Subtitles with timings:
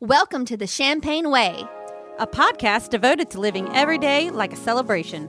[0.00, 1.66] Welcome to the Champagne Way.
[2.18, 5.26] a podcast devoted to living every day like a celebration.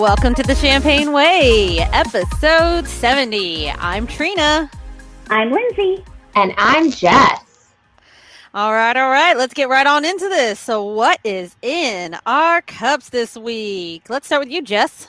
[0.00, 3.68] Welcome to the Champagne Way, episode 70.
[3.68, 4.70] I'm Trina.
[5.28, 6.02] I'm Lindsay.
[6.34, 7.51] And I'm Jess.
[8.54, 10.60] All right, all right, let's get right on into this.
[10.60, 14.10] So, what is in our cups this week?
[14.10, 15.08] Let's start with you, Jess.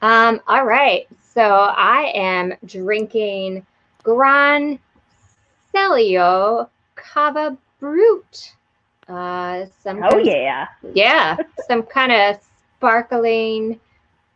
[0.00, 1.06] Um, all right.
[1.34, 3.66] So I am drinking
[4.02, 4.78] Gran
[5.74, 8.52] Celio Cava Brut.
[9.06, 10.66] Uh, some Oh kind- yeah.
[10.94, 12.38] yeah, some kind of
[12.76, 13.78] sparkling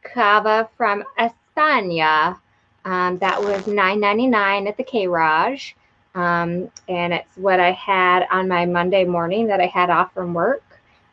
[0.02, 2.38] cava from España.
[2.84, 5.74] Um, that was nine ninety nine at the K Raj.
[6.14, 10.34] Um, and it's what I had on my Monday morning that I had off from
[10.34, 10.62] work.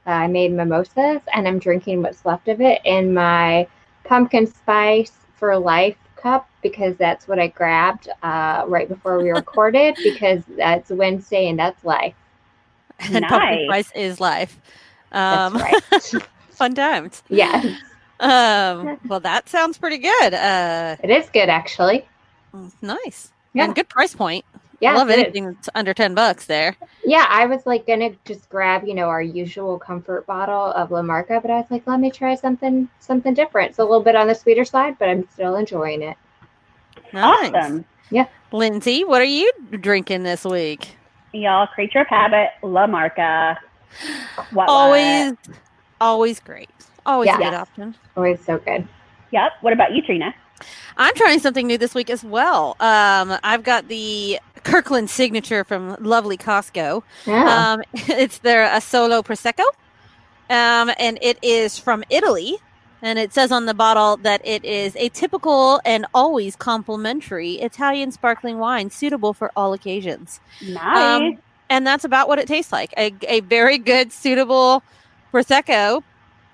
[0.05, 3.67] Uh, I made mimosas and I'm drinking what's left of it in my
[4.03, 9.95] pumpkin spice for life cup because that's what I grabbed uh, right before we recorded
[10.03, 12.15] because that's Wednesday and that's life.
[13.13, 14.59] And pumpkin spice is life.
[15.29, 15.81] That's Um, right.
[16.49, 17.23] fun times.
[17.29, 17.63] yeah,
[18.19, 20.33] Um, well, that sounds pretty good.
[20.33, 22.07] Uh, it is good actually.
[22.81, 23.31] nice.
[23.53, 23.65] Yeah.
[23.65, 24.45] And good price point.
[24.81, 25.23] Yeah, Love it is.
[25.25, 26.75] anything that's under 10 bucks there.
[27.03, 31.01] Yeah, I was like gonna just grab, you know, our usual comfort bottle of La
[31.01, 33.71] Marca, but I was like, let me try something something different.
[33.71, 36.15] It's a little bit on the sweeter side, but I'm still enjoying it.
[37.13, 37.51] Nice.
[37.53, 37.85] Awesome.
[38.51, 40.95] Lindsay, what are you drinking this week?
[41.33, 43.59] Y'all, creature of habit, La Marca.
[44.51, 45.33] What always,
[46.01, 46.69] always great.
[47.05, 47.35] Always Yeah.
[47.35, 47.61] a good Yes.
[47.61, 47.95] option.
[48.17, 48.87] Always so good.
[49.31, 49.51] Yep.
[49.61, 50.33] What about you, Trina?
[50.97, 52.75] I'm trying something new this week as well.
[52.79, 57.03] Um, I've got the Kirkland signature from lovely Costco.
[57.25, 57.73] Yeah.
[57.73, 59.63] Um, it's their Asolo prosecco,
[60.49, 62.57] um, and it is from Italy.
[63.01, 68.11] And it says on the bottle that it is a typical and always complimentary Italian
[68.11, 70.41] sparkling wine suitable for all occasions.
[70.61, 71.21] Nice.
[71.21, 71.37] Um,
[71.69, 74.83] and that's about what it tastes like a, a very good, suitable
[75.33, 76.03] prosecco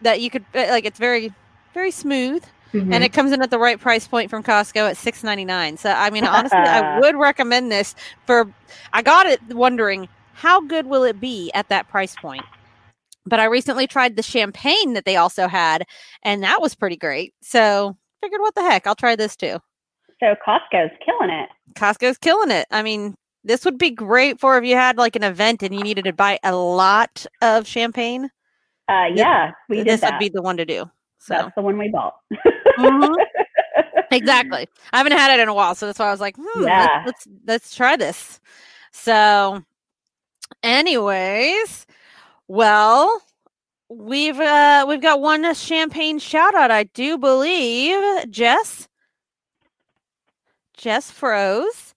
[0.01, 0.85] that you could like.
[0.85, 1.33] It's very,
[1.73, 2.43] very smooth,
[2.75, 2.93] Mhm.
[2.93, 5.77] and it comes in at the right price point from Costco at six ninety nine.
[5.77, 8.51] So I mean, honestly, I would recommend this for.
[8.93, 12.43] I got it wondering how good will it be at that price point.
[13.25, 15.85] But I recently tried the champagne that they also had,
[16.23, 17.33] and that was pretty great.
[17.41, 19.59] So figured, what the heck, I'll try this too.
[20.19, 21.49] so Costco's killing it.
[21.75, 22.67] Costco's killing it.
[22.71, 25.81] I mean, this would be great for if you had like an event and you
[25.81, 28.29] needed to buy a lot of champagne.
[28.87, 30.13] Uh, yeah, we did this that.
[30.13, 30.85] would be the one to do.
[31.17, 32.17] So That's the one we bought.
[32.77, 33.15] Mhm.
[34.11, 34.67] exactly.
[34.93, 36.67] I haven't had it in a while, so that's why I was like, hmm,
[37.05, 38.39] let's- let's, let's try this.
[38.91, 39.63] So,
[40.63, 41.85] anyways,
[42.47, 43.21] well,
[43.89, 48.29] we've uh we've got one champagne shout out, I do believe.
[48.31, 48.87] Jess.
[50.77, 51.94] Jess froze.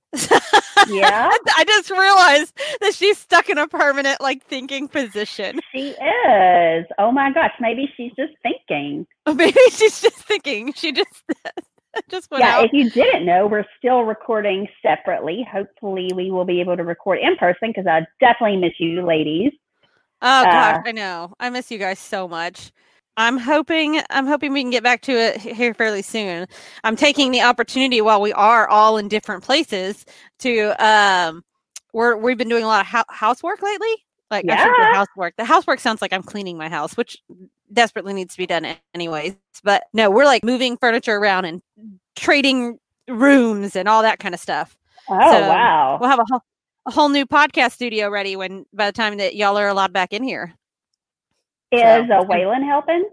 [0.86, 1.30] Yeah.
[1.56, 5.60] I just realized that she's stuck in a permanent like thinking position.
[5.72, 6.86] she is.
[6.98, 7.52] Oh my gosh.
[7.60, 9.06] Maybe she's just thinking.
[9.26, 10.72] Oh, maybe she's just thinking.
[10.74, 11.24] She just
[12.10, 12.58] just went yeah.
[12.58, 12.64] out.
[12.66, 15.47] If you didn't know, we're still recording separately.
[15.50, 19.52] Hopefully, we will be able to record in person because I definitely miss you, ladies.
[20.22, 21.34] Oh gosh, Uh, I know.
[21.38, 22.72] I miss you guys so much.
[23.18, 26.46] I'm hoping I'm hoping we can get back to it here fairly soon.
[26.84, 30.06] I'm taking the opportunity while we are all in different places
[30.38, 31.44] to um
[31.92, 33.92] we're we've been doing a lot of hou- housework lately.
[34.30, 35.34] Like I shouldn't housework.
[35.36, 37.18] The housework sounds like I'm cleaning my house, which
[37.72, 39.34] desperately needs to be done anyways.
[39.64, 41.60] But no, we're like moving furniture around and
[42.14, 44.78] trading rooms and all that kind of stuff.
[45.08, 45.98] Oh So, wow.
[46.00, 46.42] We'll have a whole
[46.86, 50.12] a whole new podcast studio ready when by the time that y'all are allowed back
[50.12, 50.54] in here.
[51.72, 53.04] Is so- uh, Waylon helping?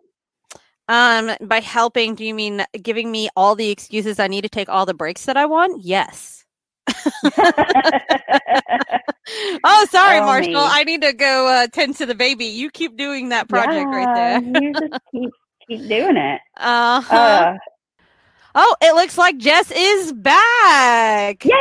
[0.88, 4.69] Um, by helping, do you mean giving me all the excuses I need to take
[4.69, 5.83] all the breaks that I want?
[5.83, 6.45] Yes.
[9.63, 10.51] oh, sorry, Oh, Marshall.
[10.51, 10.57] me.
[10.59, 12.45] I need to go uh, tend to the baby.
[12.45, 14.41] You keep doing that project right there.
[14.61, 15.29] You just keep
[15.67, 16.41] keep doing it.
[16.58, 17.16] Uh-huh.
[17.16, 17.58] Uh,
[18.53, 21.43] oh, it looks like Jess is back.
[21.43, 21.51] yay!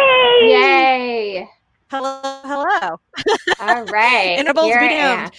[0.42, 1.48] Yay!
[1.90, 3.00] Hello, hello.
[3.60, 4.36] All right.
[4.38, 5.18] Intervals here be I am.
[5.20, 5.32] damned.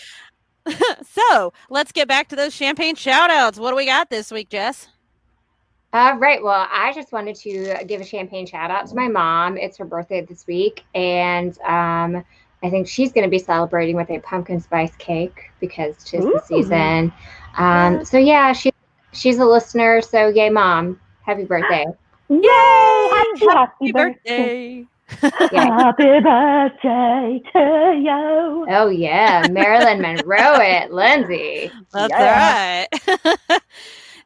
[1.03, 3.59] so let's get back to those champagne shout outs.
[3.59, 4.87] What do we got this week, Jess?
[5.93, 6.43] All right.
[6.43, 9.57] Well, I just wanted to give a champagne shout out to my mom.
[9.57, 12.23] It's her birthday this week, and um,
[12.63, 16.33] I think she's going to be celebrating with a pumpkin spice cake because tis Ooh.
[16.33, 17.13] the season.
[17.57, 18.73] Um, so yeah, she
[19.13, 20.01] she's a listener.
[20.01, 20.99] So yay, mom!
[21.21, 21.85] Happy birthday!
[22.27, 22.39] Yay!
[22.41, 24.37] Happy, happy Happy birthday.
[24.37, 24.87] birthday.
[25.21, 25.65] Yeah.
[25.77, 28.65] Happy birthday to you.
[28.69, 31.71] Oh yeah, Marilyn Monroe it, Lindsay.
[31.93, 32.85] That's Yeah.
[32.91, 32.99] right.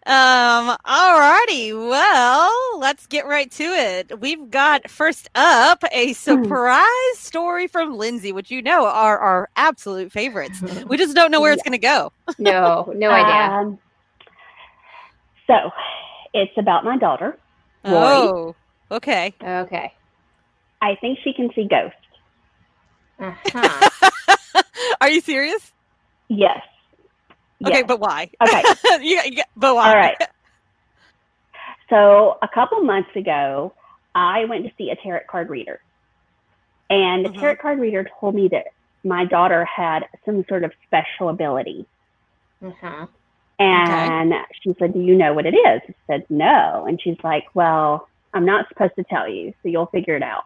[0.05, 1.73] um, alrighty.
[1.77, 4.19] Well, let's get right to it.
[4.21, 6.87] We've got first up a surprise
[7.17, 10.61] story from Lindsay, which you know are our absolute favorites.
[10.87, 12.11] We just don't know where it's gonna go.
[12.37, 13.57] No, no idea.
[13.57, 13.79] Um,
[15.45, 15.71] so,
[16.33, 17.37] it's about my daughter.
[17.83, 17.95] Rory.
[18.15, 18.55] Oh,
[18.91, 19.33] okay.
[19.43, 19.93] Okay.
[20.81, 21.95] I think she can see ghosts.
[23.19, 24.61] Uh-huh.
[25.01, 25.71] Are you serious?
[26.29, 26.61] Yes.
[27.65, 27.85] Okay, Yes.
[27.87, 28.29] but why?
[28.41, 28.63] Okay.
[29.01, 29.89] you, you, but why?
[29.89, 30.17] All right.
[31.89, 33.73] So a couple months ago,
[34.15, 35.81] I went to see a tarot card reader,
[36.89, 37.39] and the Mhm.
[37.39, 38.67] tarot card reader told me that
[39.03, 41.85] my daughter had some sort of special ability.
[42.65, 43.07] Uh-huh.
[43.59, 47.45] And she said, "Do you know what it is?" I said, "No." And she's like,
[47.53, 50.45] "Well, I'm not supposed to tell you, so you'll figure it out."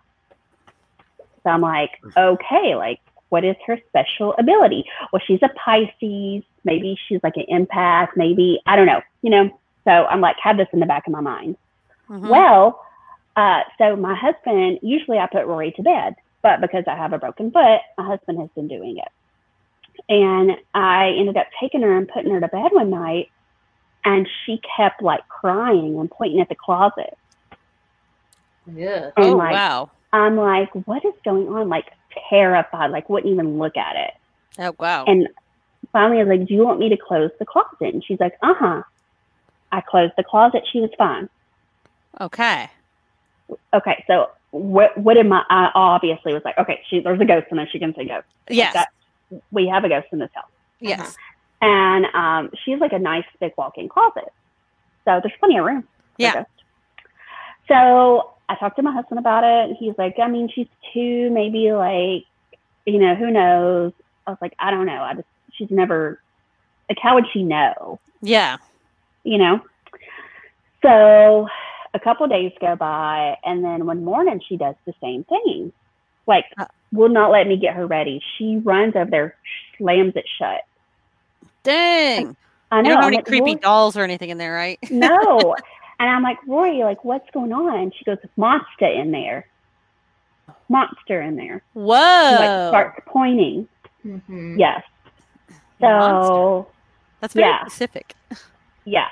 [1.43, 2.99] So I'm like, "Okay, like
[3.29, 6.43] what is her special ability?" Well, she's a Pisces.
[6.63, 8.09] Maybe she's like an empath.
[8.15, 9.01] Maybe I don't know.
[9.21, 9.59] You know.
[9.85, 11.57] So I'm like, have this in the back of my mind.
[12.09, 12.29] Mhm.
[12.29, 12.81] Well,
[13.35, 17.17] uh, so my husband, usually I put Rory to bed, but because I have a
[17.17, 19.07] broken foot, my husband has been doing it.
[20.09, 23.29] And I ended up taking her and putting her to bed one night,
[24.05, 27.17] and she kept like crying and pointing at the closet.
[28.73, 29.11] Yeah.
[29.17, 29.89] And oh like, wow.
[30.13, 31.67] I'm like, what is going on?
[31.67, 31.91] Like
[32.29, 34.13] terrified, like wouldn't even look at it.
[34.59, 35.03] Oh wow.
[35.05, 35.27] And
[35.91, 37.93] finally, I was like, do you want me to close the closet?
[37.93, 38.83] And she's like, uh huh.
[39.71, 40.63] I closed the closet.
[40.71, 41.27] She was fine.
[42.21, 42.69] okay.
[43.73, 45.43] okay, so what what am I?
[45.49, 47.67] I obviously was like, okay, she, there's a ghost in there.
[47.71, 48.27] She can say ghost.
[48.49, 48.73] Yes.
[48.73, 48.89] That,
[49.51, 50.45] we have a ghost in this house,
[50.79, 51.17] yes.
[51.59, 54.31] and um, she's like a nice big walk-in closet,
[55.05, 55.87] so there's plenty of room.
[56.19, 56.43] Yeah.
[57.67, 61.29] So I talked to my husband about it, and he's like, I mean, she's two,
[61.31, 62.25] maybe like,
[62.85, 63.93] you know, who knows?
[64.27, 65.01] I was like, I don't know.
[65.01, 66.19] I just she's never
[66.89, 67.99] like, how would she know?
[68.21, 68.57] Yeah.
[69.23, 69.61] you know.
[70.81, 71.47] So
[71.93, 75.71] a couple days go by, and then one morning she does the same thing.
[76.27, 76.65] Like, Uh.
[76.91, 78.21] will not let me get her ready.
[78.37, 79.35] She runs over there,
[79.77, 80.61] slams it shut.
[81.63, 82.35] Dang.
[82.71, 82.89] I You know.
[82.89, 84.79] don't have I'm any like, creepy "Rory-" dolls or anything in there, right?
[84.91, 85.55] No.
[86.03, 87.79] and I'm like, Rory, like, what's going on?
[87.79, 89.47] And she goes, monster in there.
[90.67, 91.63] Monster in there.
[91.73, 91.93] She, Whoa.
[91.93, 93.67] like starts pointing.
[94.05, 94.59] Mhm.
[94.59, 94.83] Yes.
[95.79, 96.71] So Monster.
[97.21, 97.61] That's very yeah.
[97.65, 98.15] specific.
[98.83, 99.07] yeah.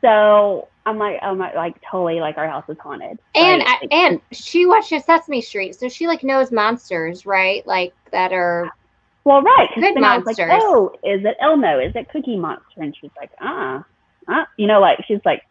[0.00, 3.18] So I'm like, I'm like, like totally like our house is haunted.
[3.34, 3.78] And right?
[3.82, 7.66] I, and she watches Sesame Street, so she like knows monsters, right?
[7.66, 8.70] Like that are
[9.24, 9.68] Well, right?
[9.74, 10.62] Good then I was like, monsters.
[10.64, 11.78] oh, is it Elmo?
[11.80, 12.80] Is it Cookie Monster?
[12.82, 13.82] And she's like, uh,
[14.28, 15.42] uh, you know, like she's like,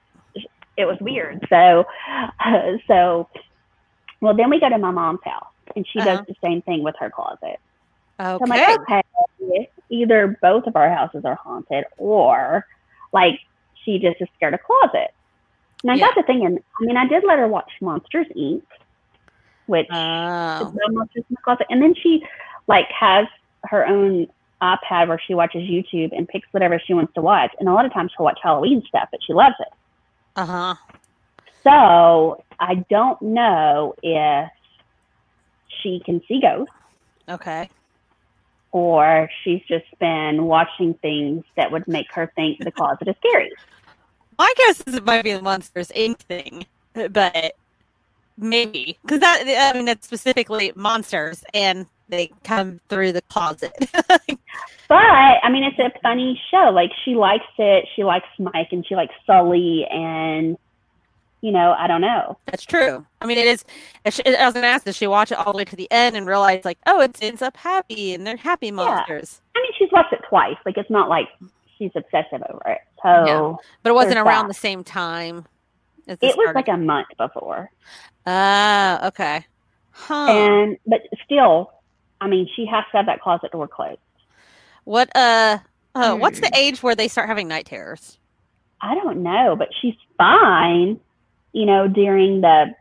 [0.78, 1.46] it was weird.
[1.50, 1.86] So,
[2.44, 3.30] uh, so,
[4.22, 6.18] well, then we go to my mom's house, and she Uh-huh.
[6.18, 7.60] does the same thing with her closet.
[8.20, 8.80] So I'm like,
[9.42, 12.66] okay, either both of our houses are haunted, or
[13.12, 13.40] like
[13.84, 15.14] she just is scared of closet.
[15.84, 16.64] And I got the thing thinking.
[16.82, 18.64] I mean, I did let her watch Monsters Inc.,
[19.68, 20.74] which Oh.
[20.74, 21.68] no monsters in the closet.
[21.70, 22.26] And then she
[22.68, 23.28] like has
[23.66, 24.28] her own
[24.62, 27.52] iPad where she watches YouTube and picks whatever she wants to watch.
[27.60, 29.68] And a lot of times she'll watch Halloween stuff, but she loves it.
[30.36, 30.76] Uh huh.
[31.64, 34.50] So I don't know if
[35.82, 36.72] she can see ghosts
[37.28, 37.70] Okay.
[38.72, 43.52] or she's just been watching things that would make her think the closet is scary.
[44.38, 46.20] My guess is it might be the Monsters Inc.
[46.20, 47.54] thing, but
[48.38, 53.74] maybe because that I mean that's specifically monsters and they come through the closet.
[54.88, 56.70] But I mean, it's a funny show.
[56.72, 57.88] Like she likes it.
[57.96, 60.58] She likes Mike and she likes Sully and.
[61.42, 62.40] You know, I don't know.
[62.48, 63.06] that's true.
[63.22, 63.64] I mean, it is.
[64.04, 66.26] I was gonna ask, does she watch it all the way to the end and
[66.26, 69.42] realize like, oh, it ends up happy and they're happy monsters?
[69.56, 70.56] I mean, she's watched it twice.
[70.66, 71.28] Like it's not like
[71.78, 72.80] she's obsessive over it.
[73.04, 73.56] So Yeah.
[73.84, 74.56] But it wasn't around that.
[74.56, 75.46] the same time.
[76.08, 77.70] It was like a month before.
[78.26, 79.46] Ah, okay.
[79.92, 80.26] Huh.
[80.30, 81.72] And but still,
[82.22, 84.00] I mean, she has to have that closet door closed.
[84.84, 85.10] what?
[85.16, 85.60] Uh.
[85.94, 86.44] Uh, What's Hmm.
[86.46, 88.18] the age where they start having night terrors?
[88.82, 91.00] I don't know, but she's fine.
[91.54, 92.76] You know, during the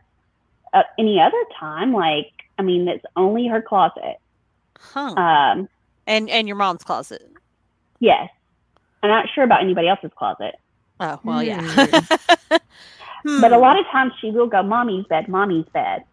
[0.73, 4.17] uh, any other time, like I mean, it's only her closet.
[4.77, 5.13] Huh.
[5.15, 5.69] Um,
[6.05, 7.25] and and your mom's closet.
[7.99, 8.29] yes,
[9.01, 10.55] I'm not sure about anybody else's closet,
[10.99, 11.61] Oh well, yeah.
[13.25, 13.41] Hmm.
[13.41, 13.61] but a Hmm.
[13.61, 16.03] lot of times she will go, "Mommy's bed, mommy's bed."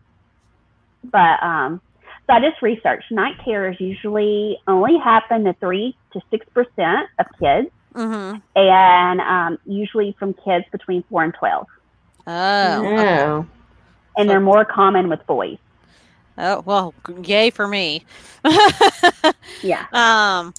[1.05, 1.81] But um,
[2.27, 3.11] so I just researched.
[3.11, 8.39] Night terrors usually only happen to three to six percent of kids, Mm-hmm.
[8.57, 11.67] and um, usually from kids between four and twelve.
[12.27, 12.87] Oh.
[12.87, 13.23] okay.
[13.25, 13.47] Oh.
[14.17, 15.59] and they're more common with boys.
[16.39, 18.05] Oh well, yay for me.
[19.63, 19.85] Yeah.
[19.93, 20.55] Um,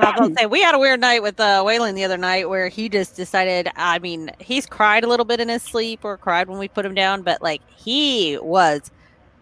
[0.00, 2.48] I was gonna say we had a weird night with uh, Waylon the other night
[2.48, 3.68] where he just decided.
[3.76, 6.84] I mean, he's cried a little bit in his sleep or cried when we put
[6.84, 8.90] him down, but like he was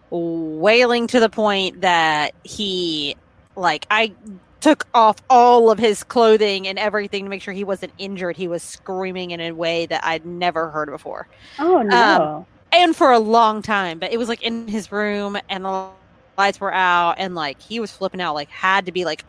[0.09, 3.15] wailing to the point that he
[3.55, 4.13] like I
[4.61, 8.37] took off all of his clothing and everything to make sure he wasn't injured.
[8.37, 11.27] He was screaming in a way that I'd never heard before
[11.59, 12.45] Oh no.
[12.71, 13.99] and for a long time.
[13.99, 15.87] But it was like in his room, and the
[16.37, 19.25] lights were out, and like he was flipping out, like had to be like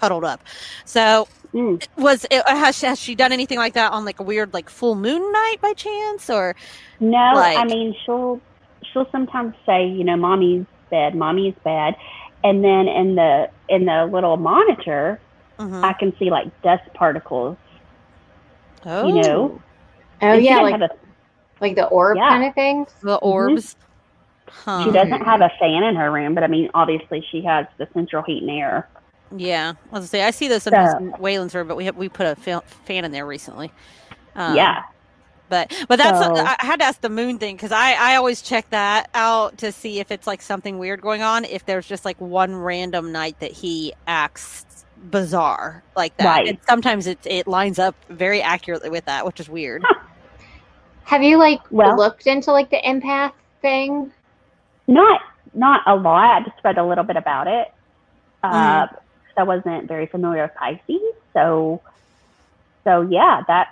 [0.00, 0.42] cuddled up.
[0.84, 1.80] So Mm.
[1.96, 4.94] was it, has, has she done anything like that on like a weird like full
[4.94, 6.54] moon night by chance, or
[7.00, 8.40] No, I mean she'll
[8.92, 11.94] she'll sometimes say, you know, mommy's bad, mommy's bad,
[12.44, 15.20] and then in the in the little monitor,
[15.58, 15.84] Mhm.
[15.84, 17.56] I can see like dust particles.
[18.84, 19.60] oh, you know,
[20.22, 20.90] Oh And yeah, like have a,
[21.60, 22.28] like the orb Yeah.
[22.28, 22.88] kind of things.
[23.02, 23.76] the orbs.
[24.48, 24.84] Huh.
[24.84, 27.88] she doesn't have a fan in her room, but I mean, obviously she has the
[27.94, 28.88] central heat and air.
[29.34, 31.84] Yeah, I was gonna say I see those sometimes So- in Waylon's room, but we
[31.86, 33.72] have we put a fan in there recently.
[34.34, 34.82] Um, yeah,
[35.48, 38.42] But but that's So- I had to ask the moon thing because I I always
[38.42, 41.44] check that out to see if it's like something weird going on.
[41.44, 44.64] If there's just like one random night that he acts
[45.10, 46.48] bizarre like that, Right.
[46.48, 49.84] and sometimes it it lines up very accurately with that, which is weird.
[51.04, 54.12] Have you like Well- looked into like the empath thing?
[54.88, 55.20] not
[55.54, 56.42] not a lot.
[56.42, 57.72] I just read a little bit about it.
[58.42, 58.94] Uh, Mm-hmm.
[59.36, 61.80] I wasn't very familiar with Pisces, so
[62.84, 63.68] so yeah, that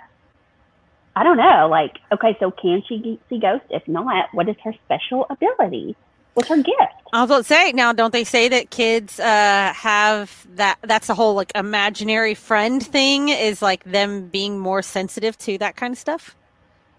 [1.15, 1.67] I don't know.
[1.69, 3.67] Like, okay, so can she see ghosts?
[3.69, 5.95] If not, what is her special ability?
[6.33, 6.93] What's her gift?
[7.13, 10.77] I was about to say now, don't they say that kids uh, have that?
[10.81, 15.77] That's the whole like imaginary friend thing is like them being more sensitive to that
[15.77, 16.35] kind of stuff.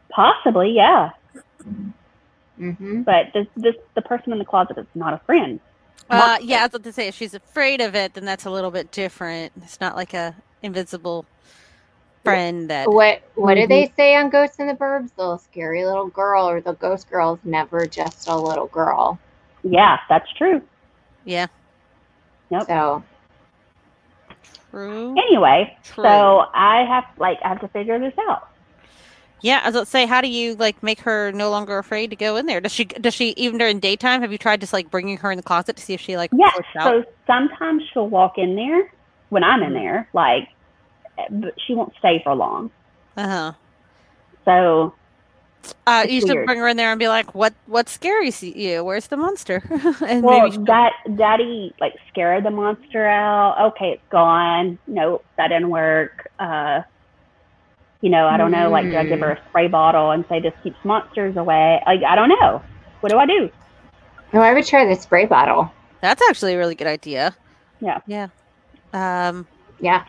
[0.09, 1.11] Possibly, yeah.
[2.59, 3.03] Mm-hmm.
[3.03, 5.61] But this this the person in the closet is not a friend.
[6.11, 6.43] Uh, Monster.
[6.43, 8.71] yeah, I was about to say if she's afraid of it, then that's a little
[8.71, 9.53] bit different.
[9.63, 11.27] It's not like a invisible
[12.25, 12.93] friend that.
[12.93, 15.11] What what do they say on Ghosts in the Burbs?
[15.17, 19.21] The scary little girl or the ghost girl is never just a little girl.
[19.65, 20.63] Yeah, that's true.
[21.25, 21.49] Yeah,
[22.51, 22.69] Nope.
[22.69, 23.05] So
[24.71, 25.23] true.
[25.29, 26.03] Anyway, True.
[26.03, 28.49] so I have like I have to figure this out.
[29.41, 32.17] Yeah, as I was say, how do you like make her no longer afraid to
[32.17, 32.61] go in there?
[32.61, 32.85] Does she?
[32.87, 34.23] Does she even during daytime?
[34.23, 36.33] Have you tried just like bringing her in the closet to see if she like
[36.33, 36.51] Yeah.
[36.83, 38.93] So sometimes she'll walk in there
[39.29, 39.63] when I'm Mm-hmm.
[39.63, 40.49] in there, like,
[41.31, 42.71] but she won't stay for long.
[43.17, 43.53] Uh huh.
[44.45, 44.95] So
[45.87, 47.55] Uh, you should bring her in there and be like, "What?
[47.67, 48.85] What scares you?
[48.85, 49.63] Where's the monster?"
[50.07, 53.73] and well, maybe that daddy like scared the monster out.
[53.73, 54.79] Okay, it's gone.
[54.87, 56.31] Nope, that didn't work.
[56.39, 56.83] Uh,
[58.01, 58.71] you know, I don't know.
[58.71, 61.83] Like, do I give her a spray bottle and say this keeps monsters away?
[61.87, 62.63] Like, I don't know.
[63.01, 63.51] What do I do?
[64.33, 65.71] no, I would try the spray bottle.
[66.01, 67.35] that's actually a really good idea.
[67.81, 68.01] Yeah.
[68.07, 68.29] Yeah.
[68.93, 69.47] Um.
[69.81, 70.05] Yeah.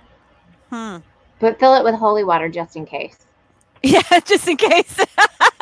[0.71, 0.97] Hmm.
[1.39, 3.17] But fill it with holy water just in case.
[3.83, 4.97] Yeah, just in case.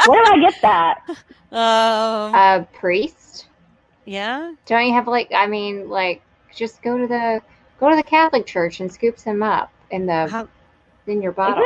[0.07, 1.01] Where do I get that?
[1.51, 2.33] um.
[2.33, 3.47] A priest?
[4.05, 4.53] yeah.
[4.65, 6.21] Don't you have like I mean like
[6.55, 7.41] just go to the
[7.79, 10.47] go to the Catholic church and scoop some up in the How-
[11.07, 11.61] in your bottle.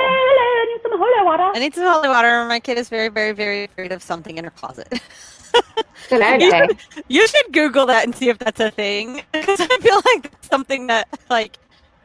[0.85, 1.51] I need some holy water.
[1.55, 2.45] I need some holy water.
[2.45, 4.87] My kid is very, very, very afraid of something in her closet.
[6.09, 6.67] That's You- say.
[7.07, 9.21] You should Google that and see if that's a thing.
[9.31, 11.57] Because I feel like that's something that, like,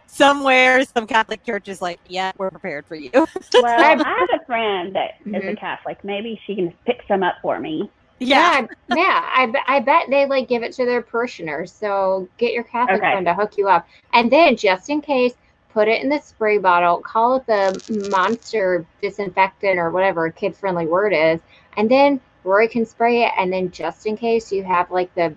[0.06, 3.10] somewhere some Catholic church is like, yeah, we're prepared for you.
[3.54, 5.58] Well, I have a friend that is a Mhm.
[5.58, 6.02] Catholic.
[6.04, 7.90] Maybe she can pick some up for me.
[8.20, 9.28] Yeah, yeah.
[9.34, 11.72] I, be- I bet they like give it to their parishioners.
[11.72, 13.10] So get your Catholic Okay.
[13.12, 15.34] friend to hook you up, and then just in case,
[15.74, 17.02] put it in the spray bottle.
[17.02, 21.40] Call it the monster disinfectant or whatever kid friendly word is,
[21.76, 23.32] and then Rory can spray it.
[23.36, 25.34] And then just in case, you have like the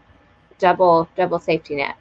[0.59, 1.97] double double safety net.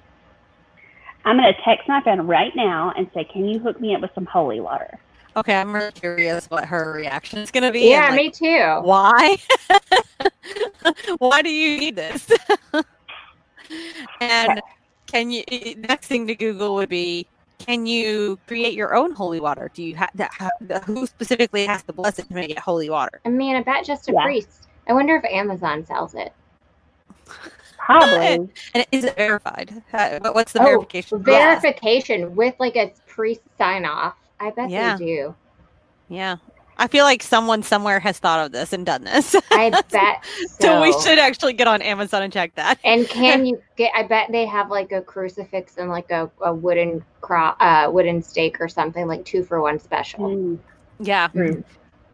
[1.25, 4.03] I'm going to text my friend right now and say, "Can you hook me up
[4.03, 5.01] with some holy water?"
[5.37, 7.91] Okay, I'm really curious what her reaction is going to be.
[7.91, 8.81] Yeah, like, me too.
[8.83, 9.37] Why?
[11.19, 12.31] Why do you need this?
[14.21, 14.63] and
[15.07, 15.43] can you?
[15.77, 17.27] Next thing to Google would be:
[17.59, 19.71] Can you create your own holy water?
[19.75, 20.85] Do you have that?
[20.85, 23.21] Who specifically has to bless it to make it holy water?
[23.25, 24.23] I mean, I bet just a Yeah.
[24.23, 24.69] priest.
[24.89, 26.33] I wonder if Amazon sells it.
[27.79, 28.49] Probably.
[28.75, 29.83] And is it verified?
[29.93, 31.23] Uh, What's the Oh, verification?
[31.23, 34.15] Verification with like a priest sign off.
[34.39, 34.97] I bet Yeah.
[34.97, 35.35] they do.
[36.09, 36.37] Yeah.
[36.79, 39.35] I feel like someone somewhere has thought of this and done this.
[39.51, 40.47] I bet so.
[40.61, 42.79] so we should actually get on Amazon and check that.
[42.85, 43.93] And can you get?
[43.95, 48.23] I bet they have like a crucifix and like a, a wooden cro- uh, wooden
[48.23, 50.21] stake or something like two for one special.
[50.21, 50.59] Mm.
[50.99, 51.29] Yeah.
[51.29, 51.63] Mm.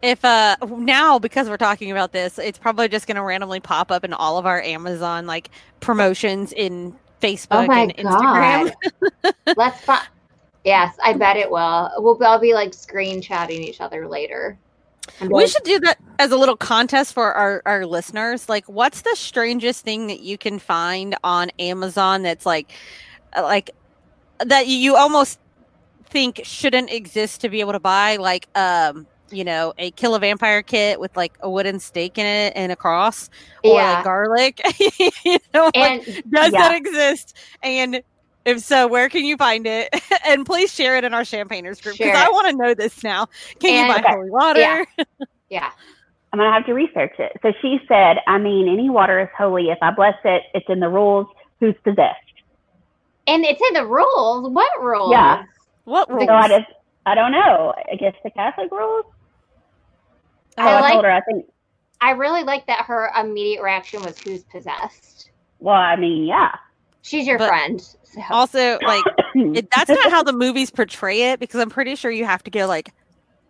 [0.02, 3.90] if uh now because we're talking about this, it's probably just going to randomly pop
[3.92, 5.50] up in all of our Amazon like
[5.80, 8.72] promotions in Facebook Oh my and Instagram.
[9.56, 10.08] Let's find.
[10.64, 11.90] Yes, I bet it will.
[11.98, 14.58] We'll all be like screenshotting each other later.
[15.20, 18.48] And We like, should do that as a little contest for our, our listeners.
[18.48, 22.72] Like, what's the strangest thing that you can find on Amazon that's like,
[23.36, 23.70] uh, like
[24.44, 25.40] that you almost
[26.10, 28.16] think shouldn't exist to be able to buy?
[28.16, 32.26] Like, um, you know, a kill a vampire kit with like a wooden stake in
[32.26, 33.28] it and a cross,
[33.64, 33.94] or Yeah.
[33.94, 34.60] like garlic.
[35.24, 36.58] you know, like, And does Yeah.
[36.58, 37.36] that exist?
[37.62, 38.02] And
[38.44, 39.88] if so, where can you find it?
[40.26, 43.26] and please share it in our champagners group because I want to know this now.
[43.60, 44.60] Can you And- buy holy water?
[44.60, 44.84] Yeah.
[45.50, 45.70] yeah,
[46.32, 47.32] I'm gonna have to research it.
[47.42, 49.68] So she said, I mean, any water is holy.
[49.70, 51.26] If I bless it, it's in the rules.
[51.60, 52.18] Who's possessed?
[53.28, 54.50] and it's in the rules.
[54.50, 55.12] What rules?
[55.12, 55.44] Yeah.
[55.84, 56.26] What rules?
[56.26, 56.66] So I just,
[57.06, 57.72] I don't know.
[57.90, 59.04] I guess the Catholic rules.
[60.56, 61.46] So I I, like- told her, I think.
[62.00, 65.30] I really like that her immediate reaction was who's possessed.
[65.60, 66.50] Well, I mean, yeah.
[67.02, 67.96] She's your But- friend.
[68.14, 68.20] So.
[68.30, 69.04] also like
[69.34, 72.50] it, that's not how the movies portray it because i'm pretty sure you have to
[72.50, 72.92] go like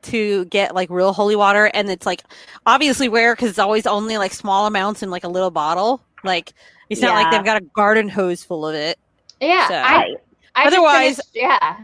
[0.02, 2.22] to get like real holy water and it's like
[2.66, 6.02] obviously rare because it's always only like small amounts in like a little bottle.
[6.24, 6.52] Like
[6.90, 8.98] it's not like they've got a garden hose full of it.
[9.40, 10.16] Yeah, so- I,
[10.54, 11.78] I Otherwise- finished- yeah,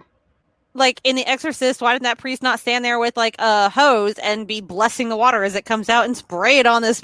[0.74, 4.14] like in the exorcist why didn't that priest not stand there with like a hose
[4.18, 7.00] and be blessing the water as it comes out and spray it on this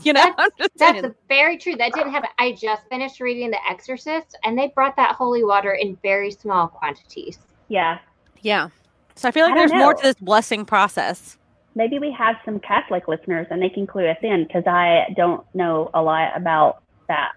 [0.04, 1.76] you know I'm that's very true.
[1.76, 2.30] That didn't happen.
[2.38, 6.68] I just finished reading The Exorcist, and they brought that holy water in very small
[6.68, 7.38] quantities.
[7.68, 7.98] Yeah.
[8.42, 8.70] yeah
[9.14, 11.38] so i feel like I don't there's more to this blessing process
[11.74, 15.44] Maybe we have some Catholic listeners and they can clue us in because I don't
[15.54, 17.32] know a lot about that.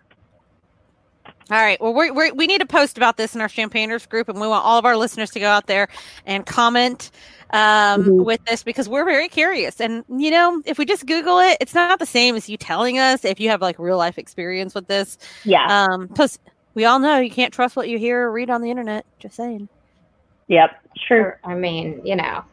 [1.51, 1.79] All right.
[1.81, 4.47] Well, we're, we're, we need to post about this in our Champagners group, and we
[4.47, 5.87] want all of our listeners to go out there
[6.25, 7.11] and comment
[7.51, 8.25] um, Mhm.
[8.25, 9.79] with this because we're very curious.
[9.79, 12.97] And you know, if we just Google it, it's not the same as you telling
[12.97, 13.23] us.
[13.25, 15.65] If you have like real life experience with this, Yeah.
[15.67, 16.39] um, plus
[16.73, 19.05] we all know you can't trust what you hear or read on the internet.
[19.19, 19.69] Just saying.
[20.47, 20.71] yep.
[21.07, 21.39] Sure.
[21.43, 22.43] I mean, you know.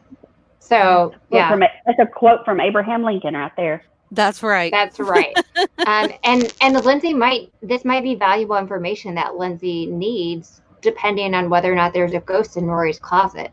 [0.59, 3.83] So yeah, From, that's a quote from Abraham Lincoln right there.
[4.11, 4.71] That's right.
[4.71, 5.35] that's right.
[5.87, 11.49] um, and and Lindsay might this might be valuable information that Lindsay needs, depending on
[11.49, 13.51] whether or not there's a ghost in Rory's closet.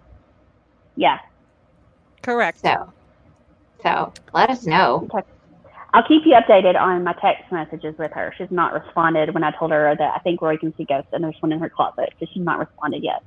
[0.97, 1.19] Yeah.
[2.23, 2.61] Correct.
[2.61, 2.93] So,
[3.83, 5.09] so let us know.
[5.95, 8.35] I'll keep you updated on my text messages with her.
[8.37, 11.25] She's not responded when I told her that I think Rory can see ghosts and
[11.25, 12.13] there's one in her closet.
[12.21, 13.23] So she's not responded yet.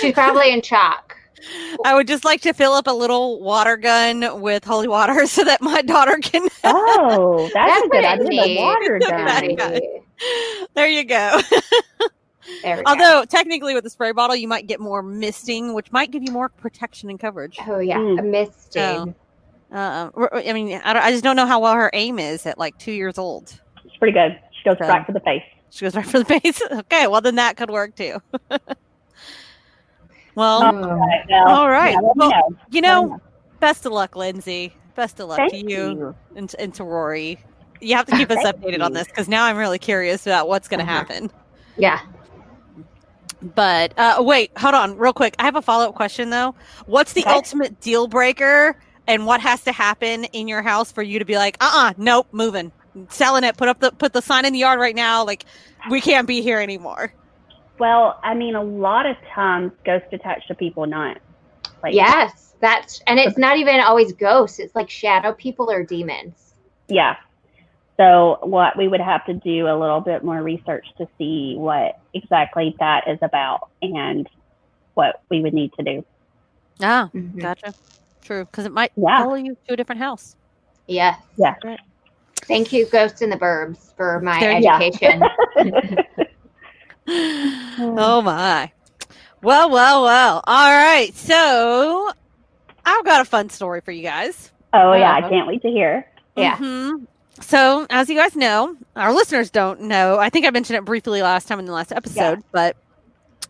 [0.00, 1.16] She's probably in shock.
[1.84, 5.44] I would just like to fill up a little water gun with holy water so
[5.44, 6.48] that my daughter can.
[6.68, 8.54] Oh, that's, a good pretty idea.
[8.56, 9.80] The water Very gun.
[10.74, 11.40] there you go.
[12.62, 12.90] There we go.
[12.90, 16.32] Although technically with the spray bottle, you might get more misting, which might give you
[16.32, 17.58] more protection and coverage.
[17.66, 18.18] Oh yeah, Mm.
[18.18, 19.14] a misting.
[19.72, 19.76] Oh.
[19.76, 22.56] Uh, I mean, I, don't, I just don't know how well her aim is at
[22.58, 23.60] like two years old.
[23.84, 24.38] It's pretty good.
[24.52, 25.42] She goes So- right for the face.
[25.70, 26.62] She goes right for the base.
[26.70, 28.20] Okay, well then that could work too.
[30.36, 31.46] Well, Oh, Oh.
[31.46, 31.94] Well, all right.
[31.94, 32.56] yeah, Well, know.
[32.70, 33.20] you know, know.
[33.60, 34.78] best of luck, Lindsay.
[34.96, 36.16] Best of luck Thank to you, you.
[36.36, 37.40] And, and to Rory.
[37.80, 40.48] You have to keep us Thank updated on this because now I'm really curious about
[40.48, 40.92] what's going to Uh-huh.
[40.92, 41.30] happen.
[41.76, 42.00] Yeah.
[43.42, 45.36] But uh, wait, hold on, real quick.
[45.38, 46.54] I have a follow up question though.
[46.86, 47.30] What's the Okay.
[47.30, 51.36] ultimate deal breaker, and what has to happen in your house for you to be
[51.36, 52.72] like, uh, uh nope, moving,
[53.10, 55.24] selling it, put up the put the sign in the yard right now.
[55.24, 55.44] Like,
[55.90, 57.12] we can't be here anymore.
[57.78, 61.18] Well, I mean, a lot of times ghosts attach to people, not
[61.82, 64.58] like Yes, that's and it's not even always ghosts.
[64.58, 66.54] It's like shadow people or demons.
[66.88, 67.16] Yeah.
[67.98, 71.98] So what we would have to do a little bit more research to see what
[72.14, 74.28] exactly that is about and
[74.94, 76.04] what we would need to do.
[76.82, 77.38] Ah, Mhm.
[77.40, 77.72] gotcha.
[78.22, 79.22] True, because it might Yeah.
[79.22, 80.36] follow you to a different house.
[80.86, 81.18] Yes.
[81.36, 81.54] Yeah.
[81.64, 81.80] Right.
[82.42, 85.22] Thank you, Ghosts in the Burbs, for my There you- education.
[87.08, 88.70] oh my.
[89.42, 90.42] Well, well, well.
[90.46, 91.14] All right.
[91.14, 92.10] So
[92.84, 94.50] I've got a fun story for you guys.
[94.72, 95.28] Oh yeah, I Uh-huh.
[95.28, 96.06] can't wait to hear.
[96.36, 96.56] Yeah.
[96.56, 97.06] Mhm.
[97.40, 100.18] So, as you guys know, our listeners don't know.
[100.18, 102.76] I think I mentioned it briefly last time in the last episode, but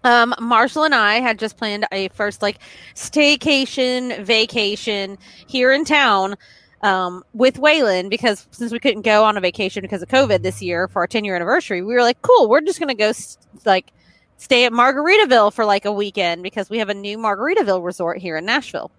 [0.02, 2.58] um, Marshall and I had just planned a first like
[2.94, 6.34] staycation vacation here in town
[6.82, 10.60] um, with Waylon because since we couldn't go on a vacation because of COVID this
[10.62, 13.08] year for our 10 year anniversary, we were like, cool, we're just going to go
[13.08, 13.92] s- like
[14.36, 18.36] stay at Margaritaville for like a weekend because we have a new Margaritaville resort here
[18.36, 18.90] in Nashville.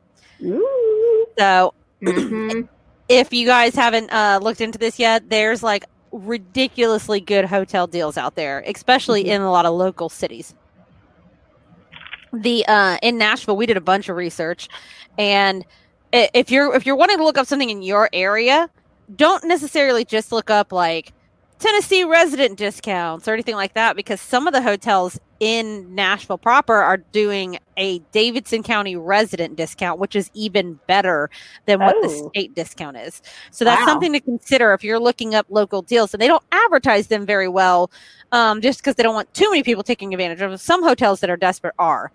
[0.44, 1.28] Ooh.
[1.38, 2.68] So, Mhm.
[3.10, 8.18] if you guys haven't uh, looked into this yet, there's like ridiculously good hotel deals
[8.18, 9.28] out there, especially Mhm.
[9.28, 10.54] in a lot of local cities.
[12.34, 14.68] The uh, in Nashville, we did a bunch of research,
[15.18, 15.68] and i-
[16.14, 18.70] if you're if you're wanting to look up something in your area,
[19.16, 21.14] don't necessarily just look up like
[21.60, 26.74] Tennessee resident discounts or anything like that because some of the hotels in Nashville proper
[26.76, 31.30] are doing a Davidson County resident discount, which is even better
[31.66, 32.30] than what the Oh.
[32.30, 33.22] state discount is.
[33.52, 33.86] So that's Wow.
[33.86, 36.14] something to consider if you're looking up local deals.
[36.14, 37.92] And they don't advertise them very well
[38.32, 40.58] um, just because they don't want too many people taking advantage of them.
[40.58, 42.12] Some hotels that are desperate are.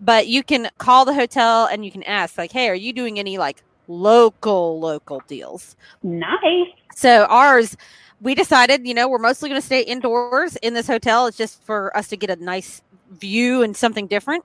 [0.00, 3.18] But you can call the hotel and you can ask, like, hey, are you doing
[3.18, 5.76] any like local, local deals?
[6.02, 6.68] Nice.
[6.94, 7.76] So ours,
[8.20, 11.26] we decided, you know, we're mostly going to stay indoors in this hotel.
[11.26, 14.44] It's just for us to get a nice view and something different.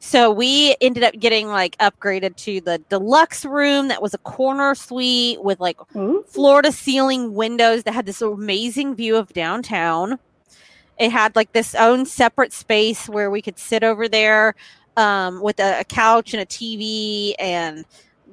[0.00, 4.74] So we ended up getting like upgraded to the deluxe room that was a corner
[4.74, 6.24] suite with like Ooh.
[6.28, 10.18] floor to ceiling windows that had this amazing view of downtown.
[10.98, 14.54] It had like this own separate space where we could sit over there
[14.98, 17.84] um, with a, a couch and a TV and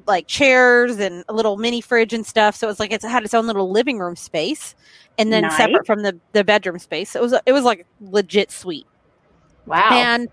[0.07, 2.55] like chairs and a little mini fridge and stuff.
[2.55, 4.75] So it was like it's, it had its own little living room space,
[5.17, 5.55] and then Nice.
[5.57, 7.11] separate from the the bedroom space.
[7.11, 8.87] So it was it was like legit suite.
[9.65, 9.89] Wow.
[9.91, 10.27] And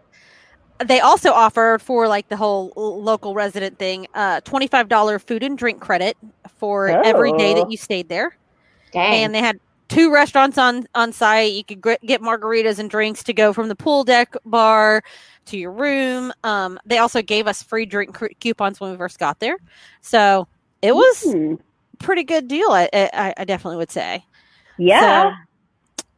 [0.87, 5.43] they also offered for like the whole local resident thing, uh, twenty five dollar food
[5.43, 6.17] and drink credit
[6.59, 7.61] for every day Oh.
[7.63, 8.37] that you stayed there
[8.93, 9.25] Dang.
[9.25, 9.59] and they had
[9.93, 11.53] two restaurants on on site.
[11.53, 15.03] You could get margaritas and drinks to go from the pool deck bar
[15.47, 16.33] to your room.
[16.45, 19.57] Um, they also gave us free drink cou- coupons when we first got there,
[20.01, 20.49] so
[20.81, 21.59] it was a
[21.99, 22.71] pretty good deal.
[22.71, 24.25] I, I, I definitely would say.
[24.79, 25.35] Yeah.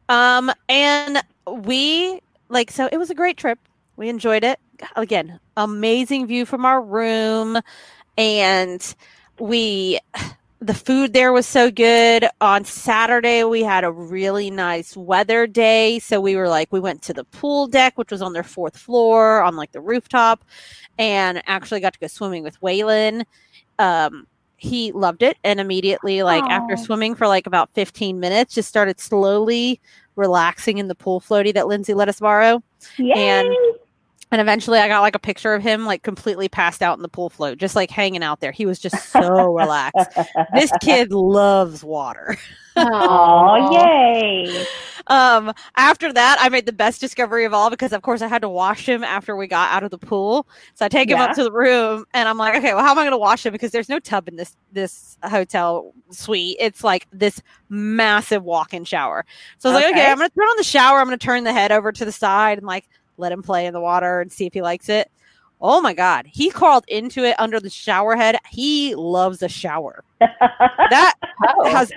[0.09, 3.59] So, um, and we like so it was a great trip.
[3.97, 4.59] We enjoyed it.
[4.95, 7.59] Again, amazing view from our room,
[8.17, 8.95] and
[9.39, 9.99] we
[10.59, 12.25] the food there was so good.
[12.41, 17.01] On Saturday, we had a really nice weather day, so we were like we went
[17.03, 20.45] to the pool deck, which was on their fourth floor on like the rooftop,
[20.97, 23.25] and actually got to go swimming with Waylon.
[23.79, 28.69] Um, he loved it and immediately like after swimming for like about 15 minutes just
[28.69, 29.81] started slowly
[30.15, 32.63] relaxing in the pool floaty that lindsay let us borrow
[32.97, 33.13] Yay.
[33.13, 33.53] and-
[34.31, 37.07] and eventually i got like a picture of him like completely passed out in the
[37.09, 38.51] pool float just like hanging out there.
[38.51, 40.09] He was just so relaxed.
[40.53, 42.37] This kid loves water.
[42.77, 44.67] Oh, yay.
[45.07, 48.41] um after that i made the best discovery of all because of course i had
[48.41, 50.47] to wash him after we got out of the pool.
[50.73, 52.97] So i take him up to the room and i'm like okay well how am
[52.99, 53.53] i going to wash him?
[53.53, 56.57] Because there's no tub in this this hotel suite.
[56.59, 59.25] It's like this massive walk-in shower.
[59.59, 60.11] So i was like okay Okay.
[60.11, 60.99] i'm going to turn on the shower.
[60.99, 63.65] I'm going to turn the head over to the side and like let him play
[63.65, 65.09] in the water and see if he likes it
[65.61, 70.03] oh my god he crawled into it under the shower head he loves a shower
[70.19, 71.13] that
[71.47, 71.69] Oh.
[71.69, 71.91] has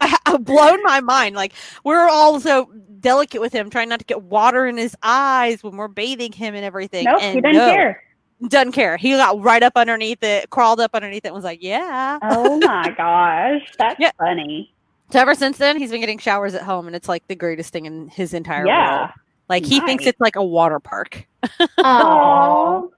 [0.40, 1.34] blown my mind.
[1.34, 1.52] Like
[1.84, 5.76] we're all so delicate with him, trying not to get water in his eyes when
[5.76, 7.04] we're bathing him and everything.
[7.04, 8.02] nope, and he doesn't no, care.
[8.48, 8.96] Doesn't care.
[8.96, 12.58] He got right up underneath it, crawled up underneath it, and was like, "Yeah." Oh
[12.60, 13.68] my gosh.
[13.78, 14.12] That's Yeah.
[14.18, 14.72] funny.
[15.10, 17.72] So ever since then, he's been getting showers at home, and it's like the greatest
[17.72, 18.68] thing in his entire life.
[18.68, 18.98] Yeah.
[18.98, 19.10] world.
[19.48, 21.26] Like he thinks it's like a water park.
[21.78, 22.82] Aw.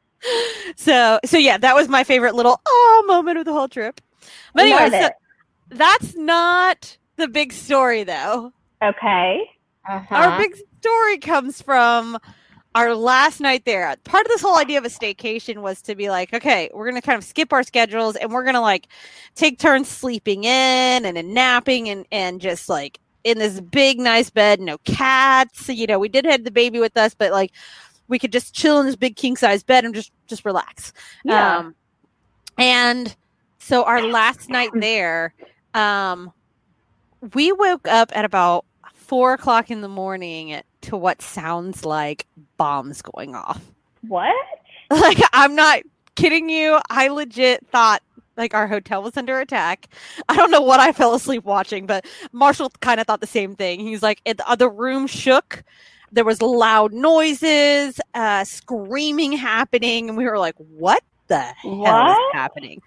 [0.77, 4.03] So, so yeah, that was my favorite little oh moment of the whole trip.
[4.55, 5.09] But anyway, so
[5.71, 8.53] that's not the big story, though.
[8.83, 9.51] Okay.
[9.89, 10.15] Uh-huh.
[10.15, 12.19] Our big story comes from
[12.75, 13.95] our last night there.
[14.05, 17.01] Part of this whole idea of a staycation was to be like, okay, we're going
[17.01, 18.89] to kind of skip our schedules and we're going to like
[19.35, 24.31] take turns sleeping in and then napping and, and just like in this big, nice
[24.31, 25.69] bed, no cats.
[25.69, 27.53] You know, we did have the baby with us, but like
[28.09, 30.93] we could just chill in this big king size bed and just, just relax.
[31.25, 31.59] Yeah.
[31.59, 31.75] Um,
[32.59, 33.15] and
[33.59, 35.35] so our last night there,
[35.75, 36.33] um,
[37.35, 43.03] we woke up at about four o'clock in the morning to what sounds like bombs
[43.03, 43.61] going off.
[44.07, 44.35] what?
[44.93, 45.83] Like, I'm not
[46.17, 46.81] kidding you.
[46.91, 48.03] I legit thought
[48.41, 49.89] like our hotel was under attack.
[50.29, 53.55] I don't know what I fell asleep watching, but Marshall kind of thought the same
[53.55, 53.81] thing.
[53.81, 55.63] He's like, it, the room shook.
[56.11, 62.19] There was loud noises, uh, screaming happening, and we were like, "What the hell is
[62.33, 62.83] happening?"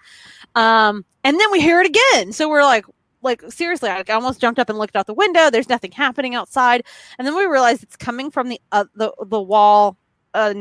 [0.55, 2.33] Um, and then we hear it again.
[2.33, 2.85] So we're like,
[3.21, 5.49] like seriously, I almost jumped up and looked out the window.
[5.49, 6.83] There's nothing happening outside,
[7.17, 9.95] and then we realize it's coming from the uh, the the wall
[10.33, 10.53] uh,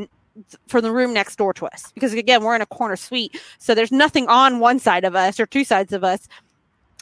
[0.67, 1.91] for the room next door to us.
[1.93, 5.39] Because again, we're in a corner suite, so there's nothing on one side of us
[5.39, 6.27] or two sides of us.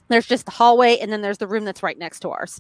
[0.10, 2.60] There's just the hallway, and then there's the room that's right next to ours.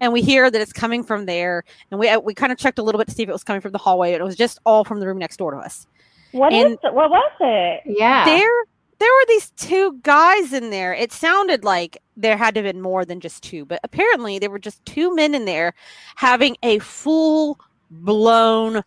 [0.00, 2.78] And we hear that it's coming from there, and we uh, we kind of checked
[2.78, 4.36] a little bit to see if it was coming from the hallway, and it was
[4.36, 5.86] just all from the room next door to us.
[6.32, 6.94] What is And- it?
[6.94, 7.82] What was it?
[7.86, 8.24] Yeah.
[8.24, 8.64] There
[8.98, 10.92] there were these two guys in there.
[10.92, 14.50] It sounded like there had to have been more than just two, but apparently there
[14.50, 15.72] were just two men in there
[16.16, 18.82] having a full blown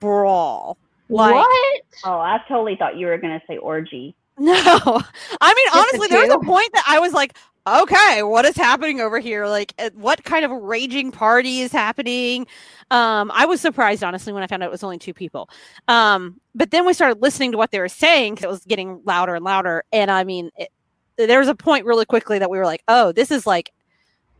[0.00, 0.78] brawl.
[1.08, 1.82] Like what?
[2.04, 4.14] Oh, I totally thought you were going to say orgy.
[4.38, 7.34] No, I mean the honestly, there was a point that I was like,
[7.66, 9.46] okay, what is happening over here?
[9.46, 12.46] Like, what kind of raging party is happening?
[12.90, 15.48] Um, I was surprised honestly when I found out it was only two people.
[15.88, 19.00] Um, but then we started listening to what they were saying because it was getting
[19.04, 19.84] louder and louder.
[19.92, 20.68] And I mean, it,
[21.16, 23.72] there was a point really quickly that we were like, oh, this is like,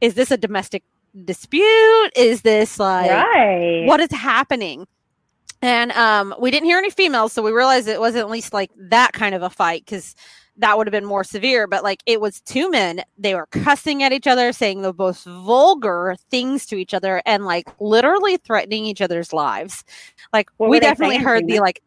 [0.01, 0.83] is this a domestic
[1.25, 2.11] dispute?
[2.15, 3.87] Is this like right.
[3.87, 4.87] what is happening?
[5.62, 8.71] And um, we didn't hear any females, so we realized it wasn't at least like
[8.77, 10.14] that kind of a fight because
[10.59, 11.66] that would have been more severe.
[11.66, 15.25] But like it was two men, they were cussing at each other, saying the most
[15.25, 19.85] vulgar things to each other, and like literally threatening each other's lives.
[20.33, 21.83] Like What we definitely heard the like.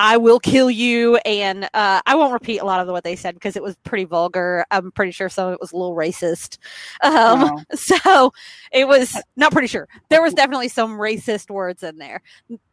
[0.00, 3.34] I will kill you, and uh, I won't repeat a lot of what they said
[3.34, 4.64] because it was pretty vulgar.
[4.70, 6.58] I'm pretty sure some of it was a little racist.
[7.02, 7.64] Um, No.
[7.74, 8.32] so
[8.70, 9.88] it was not pretty sure.
[10.08, 12.22] There was definitely some racist words in there.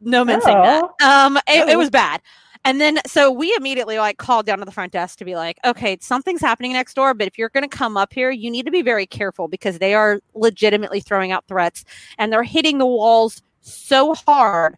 [0.01, 0.83] No mincing that.
[1.01, 1.79] Um, it, it Oh.
[1.79, 2.21] was bad.
[2.63, 5.57] And then so we immediately like called down to the front desk to be like,
[5.65, 8.65] okay, something's happening next door, but if you're going to come up here, you need
[8.65, 11.85] to be very careful because they are legitimately throwing out threats
[12.19, 14.77] and they're hitting the walls so hard.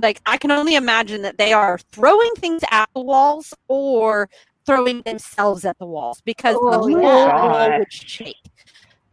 [0.00, 4.30] Like I can only imagine that they are throwing things at the walls or
[4.64, 6.96] throwing themselves at the walls because the Oh, yeah.
[6.98, 8.36] wall would shake.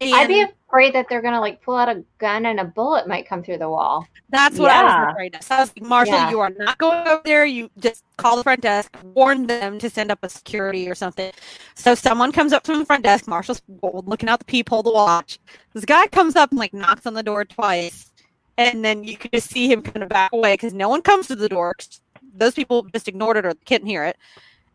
[0.01, 3.27] I'd be afraid that they're gonna like pull out a gun and a bullet might
[3.27, 4.05] come through the wall.
[4.29, 5.41] That's what I was afraid of.
[5.43, 6.29] So I was like, Marshall, Yeah.
[6.31, 7.45] you are not going over there.
[7.45, 11.31] You just call the front desk, warn them to send up a security or something.
[11.75, 13.25] So someone comes up from the front desk.
[13.27, 15.39] Marshall's looking out the peephole to watch.
[15.73, 18.11] This guy comes up and like knocks on the door twice,
[18.57, 21.27] and then you can just see him kind of back away because no one comes
[21.27, 21.73] to the door.
[21.77, 22.01] 'cause
[22.37, 24.17] Those people just ignored it or couldn't hear it.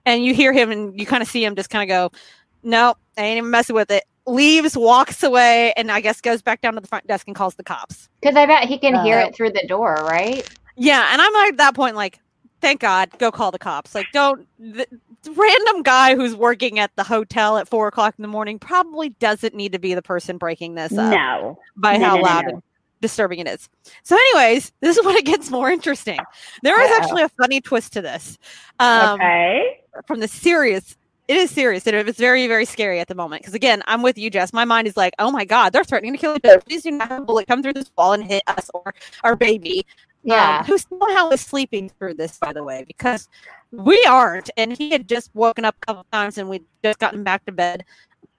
[0.06, 2.18] And you hear him and you kind of see him just kind of go,
[2.62, 6.60] "No, I ain't even messing with it." Leaves, walks away, and I guess goes back
[6.60, 8.08] down to the front desk and calls the cops.
[8.20, 10.48] Because I bet he can hear Uh, it through the door, right?
[10.76, 12.18] Yeah, and I'm at that point like,
[12.60, 13.94] thank God, go call the cops.
[13.94, 14.86] Like, don't the,
[15.22, 19.10] the random guy who's working at the hotel at four o'clock in the morning probably
[19.10, 21.58] doesn't need to be the person breaking this up No.
[21.76, 22.62] by No, how no, no, loud no.
[23.00, 23.68] Disturbing it is.
[24.02, 26.18] So, anyways, this is when it gets more interesting.
[26.62, 28.38] There is actually a funny twist to this.
[28.78, 29.80] Um, okay.
[30.06, 30.96] from the serious
[31.28, 34.18] it is serious and it's very very scary at the moment because again i'm with
[34.18, 36.60] you jess my mind is like oh my god they're threatening to kill each other
[36.60, 39.36] please do not have a bullet come through this wall and hit us or our
[39.36, 39.86] baby
[40.24, 40.58] Yeah.
[40.58, 43.28] um, who somehow is sleeping through this by the way because
[43.70, 47.22] we aren't and he had just woken up a couple times and we'd just gotten
[47.22, 47.84] back to bed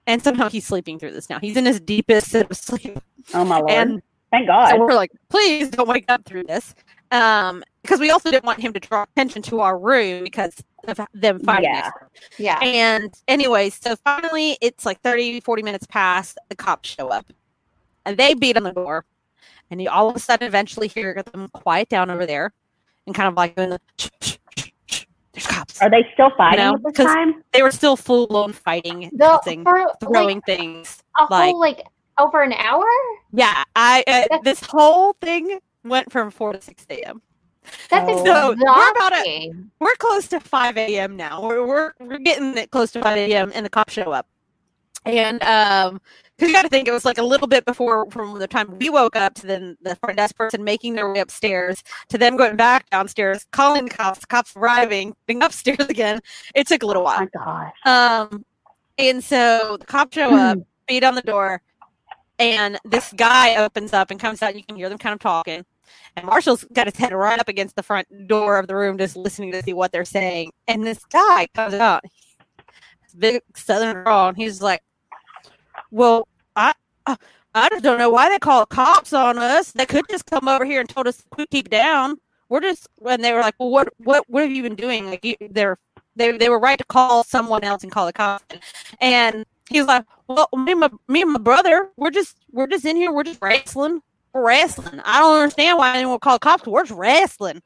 [0.06, 2.98] and somehow he's sleeping through this now he's in his deepest sleep
[3.32, 3.70] Oh my lord.
[3.70, 4.70] and Thank God.
[4.70, 6.74] so we're like, please don't wake up through this.
[7.12, 10.54] Um, because we also didn't want him to draw attention to our room because
[10.88, 11.64] of them fighting.
[11.64, 11.80] Yeah.
[11.80, 12.58] next yeah.
[12.60, 17.26] And anyways, so finally it's like 30, 40 minutes past, the cops show up
[18.06, 19.04] and they beat on the door.
[19.70, 22.52] And you all of a sudden eventually hear them quiet down over there
[23.06, 25.80] and kind of like doing the shh, shh, shh, shh, there's cops.
[25.82, 27.42] Are they still fighting know, at this 'cause- time?
[27.52, 31.02] They were still full blown fighting, The, cussing, for throwing like things.
[31.18, 31.84] a like- whole like
[32.18, 32.84] over an hour.
[33.32, 37.22] Yeah, I uh, this whole thing went from four to six a.m.
[37.90, 38.24] That's Oh.
[38.24, 39.70] So, we're about exhausting.
[39.78, 41.16] we're close to 5 a.m.
[41.16, 41.42] now.
[41.46, 43.52] We're, we're, we're getting it close to 5 a.m.
[43.54, 44.26] and the cops show up.
[45.06, 46.00] And um,
[46.36, 48.78] because you got to think it was like a little bit before from the time
[48.78, 52.36] we woke up to then the front desk person making their way upstairs to them
[52.36, 56.20] going back downstairs, calling the cops, cops arriving, being upstairs again.
[56.56, 57.20] It took a little Oh while.
[57.20, 57.72] my gosh.
[58.32, 58.44] Um,
[58.98, 61.62] and so the cops show up, beat on the door,
[62.38, 64.50] and this guy opens up and comes out.
[64.50, 65.64] and You can hear them kind of talking.
[66.16, 69.16] And Marshall's got his head right up against the front door of the room, just
[69.16, 70.52] listening to see what they're saying.
[70.68, 72.04] And this guy comes out,
[73.18, 74.82] big southern drawl, and he's like,
[75.90, 76.74] "Well, I,
[77.06, 77.16] I,
[77.54, 79.72] I just don't know why they call cops on us.
[79.72, 82.16] They could just come over here and told us to keep down.
[82.48, 85.06] We're just." And they were like, "Well, what, what, what have you been doing?
[85.06, 85.78] Like, you, they're
[86.16, 88.44] they they were right to call someone else and call the cops."
[89.00, 92.66] And he was like, "Well, me and my me and my brother, we're just we're
[92.66, 94.00] just in here, we're just wrestling,
[94.32, 95.00] we're wrestling.
[95.04, 96.66] I don't understand why anyone would call cops.
[96.66, 97.62] We're just wrestling."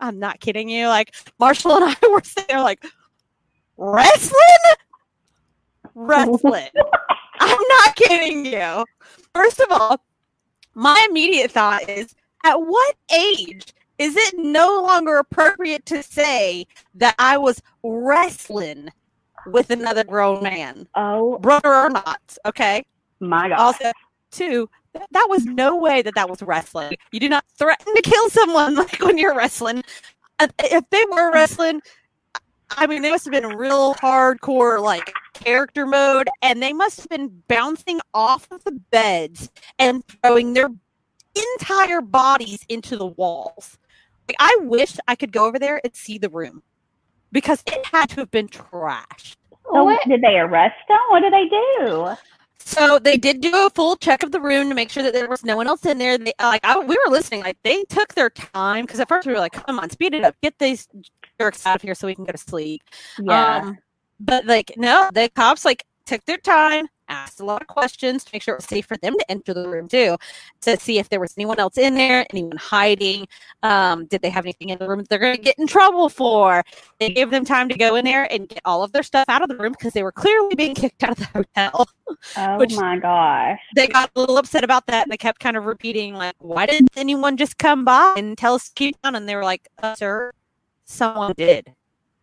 [0.00, 0.88] I'm not kidding you.
[0.88, 2.84] Like Marshall and I were sitting there, like
[3.76, 4.34] wrestling,
[5.94, 6.68] wrestling.
[7.40, 8.84] I'm not kidding you.
[9.34, 10.00] First of all,
[10.74, 12.14] my immediate thought is,
[12.44, 18.90] at what age is it no longer appropriate to say that I was wrestling
[19.46, 22.36] with another grown man, Oh brother or not?
[22.46, 22.84] Okay.
[23.20, 23.58] my God.
[23.58, 23.92] Also,
[24.30, 26.96] two, th- that was no way that that was wrestling.
[27.12, 29.82] You do not threaten to kill someone like when you're wrestling.
[30.38, 31.80] Uh, If they were wrestling,
[32.70, 37.08] I mean, they must have been real hardcore, like character mode, and they must have
[37.08, 40.68] been bouncing off of the beds and throwing their
[41.34, 43.78] entire bodies into the walls.
[44.28, 46.62] Like, I wish I could go over there and see the room
[47.34, 49.36] because it had to have been trashed.
[49.70, 50.00] So What?
[50.08, 50.98] did they arrest them?
[51.10, 52.14] What did they do?
[52.58, 55.28] So they did do a full check of the room to make sure that there
[55.28, 56.16] was no one else in there.
[56.16, 59.34] They like I, we were listening, like they took their time because at first we
[59.34, 60.88] were like, "Come on, speed it up, get these
[61.38, 62.80] jerks out of here so we can go to sleep."
[63.20, 63.56] Yeah.
[63.56, 63.78] Um,
[64.18, 68.30] but like, no, the cops like took their time, asked a lot of questions to
[68.32, 70.16] make sure it was safe for them to enter the room too,
[70.62, 73.26] to see if there was anyone else in there, anyone hiding.
[73.62, 76.08] Um, did they have anything in the room that they're going to get in trouble
[76.08, 76.62] for?
[77.00, 79.42] They gave them time to go in there and get all of their stuff out
[79.42, 81.24] of the room because they were clearly being kicked out of the
[81.56, 81.88] hotel.
[82.36, 83.58] oh which- my gosh.
[83.74, 86.66] they got a little upset about that and they kept kind of repeating like why
[86.66, 89.68] didn't anyone just come by and tell us to keep down and they were like
[89.82, 90.30] uh, sir
[90.84, 91.72] someone did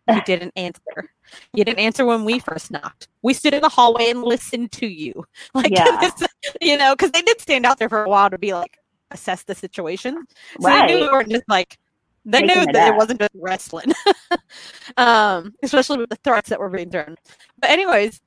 [0.08, 1.10] you didn't answer.
[1.54, 3.08] You didn't answer when we first knocked.
[3.22, 5.24] We stood in the hallway and listened to you.
[5.54, 5.98] Like Yeah.
[6.00, 6.28] this-
[6.60, 8.78] you know because they did stand out there for a while to be like
[9.12, 10.24] assess the situation.
[10.60, 10.88] So right.
[10.88, 11.78] they knew we weren't just like
[12.24, 12.94] they Making knew it that up.
[12.94, 13.92] it wasn't just wrestling.
[14.96, 17.16] Um especially with the threats that were being thrown.
[17.58, 18.20] But anyways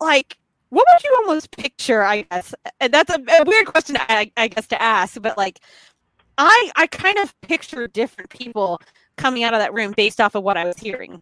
[0.00, 0.36] like
[0.70, 2.54] what would you almost picture i guess?
[2.80, 5.60] And that's a, a weird question I, I guess to ask but like
[6.36, 8.80] i i kind of picture different people
[9.18, 11.20] coming out of that room based off of what i was hearing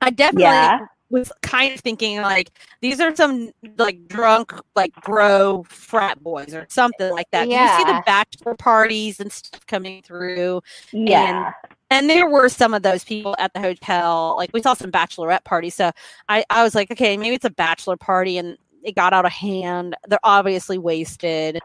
[0.00, 0.78] i definitely Yeah.
[1.10, 2.50] was kind of thinking like
[2.80, 7.48] these are some like drunk like bro frat boys or something like that.
[7.48, 7.78] Yeah.
[7.78, 11.50] You see the bachelor parties and stuff coming through, Yeah.
[11.90, 14.36] and there were some of those people at the hotel.
[14.38, 15.90] Like we saw some bachelorette parties, so
[16.28, 19.32] I I was like, okay, maybe it's a bachelor party and it got out of
[19.32, 19.96] hand.
[20.08, 21.58] They're obviously wasted.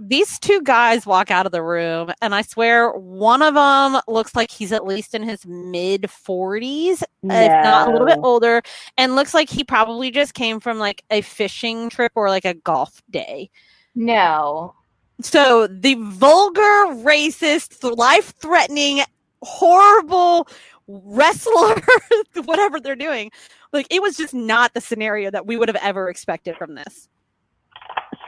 [0.00, 4.34] These two guys walk out of the room, and I swear one of them looks
[4.36, 8.62] like he's at least in his mid 40s, if not a little bit older,
[8.96, 12.54] and looks like he probably just came from like a fishing trip or like a
[12.54, 13.50] golf day.
[13.94, 14.74] No.
[15.20, 19.02] So the vulgar, racist, life threatening,
[19.42, 20.46] horrible
[20.86, 21.82] wrestler,
[22.44, 23.30] whatever they're doing,
[23.72, 27.08] like it was just not the scenario that we would have ever expected from this.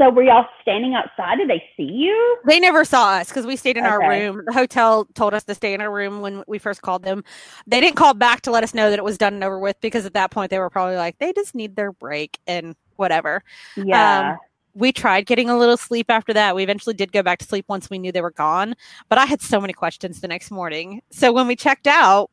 [0.00, 1.36] So were y'all standing outside?
[1.36, 2.38] Did they see you?
[2.46, 4.42] They never saw us because we stayed in our room.
[4.46, 7.22] The hotel told us to stay in our room when we first called them.
[7.66, 9.78] They didn't call back to let us know that it was done and over with
[9.82, 13.44] because at that point they were probably like, they just need their break and whatever.
[13.76, 14.30] Yeah.
[14.30, 14.38] Um,
[14.72, 16.54] we tried getting a little sleep after that.
[16.56, 18.76] We eventually did go back to sleep once we knew they were gone,
[19.10, 21.02] but I had so many questions the next morning.
[21.10, 22.30] So when we checked out,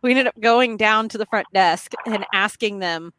[0.00, 3.12] we ended up going down to the front desk and asking them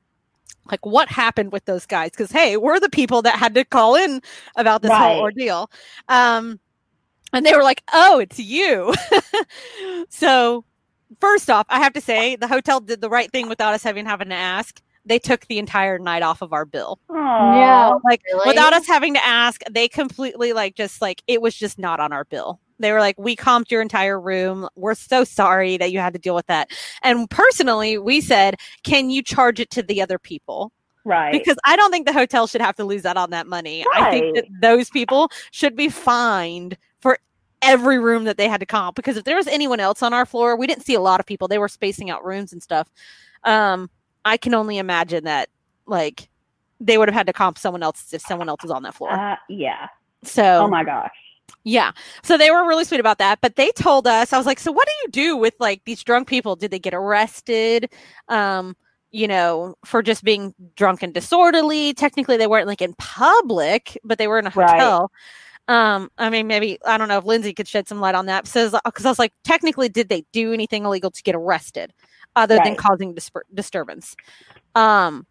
[0.72, 3.96] like what happened with those guys because hey we're the people that had to call
[3.96, 4.22] in
[4.56, 5.14] about this Right.
[5.14, 5.70] whole ordeal
[6.10, 6.60] um
[7.34, 8.94] and they were like oh it's you
[10.10, 10.64] so
[11.20, 14.06] first off i have to say the hotel did the right thing without us having
[14.06, 17.52] having to ask they took the entire night off of our bill Aw.
[17.52, 18.02] No.
[18.06, 18.48] like Really?
[18.48, 22.14] without us having to ask they completely like just like it was just not on
[22.14, 24.68] our bill they were like we comped your entire room.
[24.76, 26.72] We're so sorry that you had to deal with that.
[27.02, 30.72] And personally we said can you charge it to the other people?
[31.06, 31.34] Right.
[31.34, 33.86] because i don't think the hotel should have to lose out on that money.
[33.94, 37.20] I think that those people should be fined for
[37.62, 38.96] every room that they had to comp.
[38.96, 41.26] Because if there was anyone else on our floor we didn't see a lot of
[41.26, 41.50] people.
[41.50, 42.90] They were spacing out rooms and stuff.
[43.44, 43.90] Um
[44.24, 45.50] i can only imagine that
[45.86, 46.30] like
[46.80, 49.12] they would have had to comp someone else if someone else was on that floor.
[49.12, 49.88] Uh, yeah.
[50.24, 51.12] so Oh my gosh.
[51.64, 51.92] Yeah.
[52.24, 53.40] So they were really sweet about that.
[53.42, 56.04] But they told us, I was like, so what do you do with like these
[56.04, 56.56] drunk people?
[56.56, 57.92] Did they get arrested?
[58.28, 58.76] Um,
[59.12, 61.94] you know, for just being drunk and disorderly.
[61.94, 64.70] Technically they weren't like in public, but they were in a Right.
[64.72, 65.12] hotel.
[65.68, 68.48] Um, I mean, maybe I don't know if Lindsey could shed some light on that.
[68.48, 71.94] Says because I was like, technically, did they do anything illegal to get arrested,
[72.36, 73.16] other than causing
[73.54, 74.16] disturbance?
[74.76, 75.26] Um,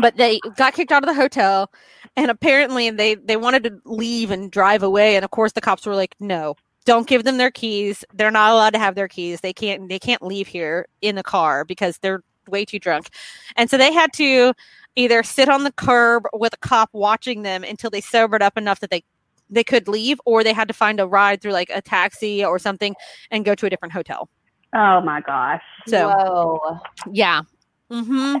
[0.00, 1.70] but they got kicked out of the hotel
[2.16, 5.86] and apparently they they wanted to leave and drive away and of course the cops
[5.86, 9.40] were like no don't give them their keys they're not allowed to have their keys
[9.40, 13.08] they can't they can't leave here in the car because they're way too drunk
[13.56, 14.52] and so they had to
[14.96, 18.80] either sit on the curb with a cop watching them until they sobered up enough
[18.80, 19.02] that they
[19.50, 22.58] they could leave or they had to find a ride through like a taxi or
[22.58, 22.94] something
[23.30, 24.28] and go to a different hotel
[24.74, 25.62] Oh my gosh.
[25.86, 26.78] so Whoa.
[27.10, 27.42] yeah.
[27.90, 28.36] hmm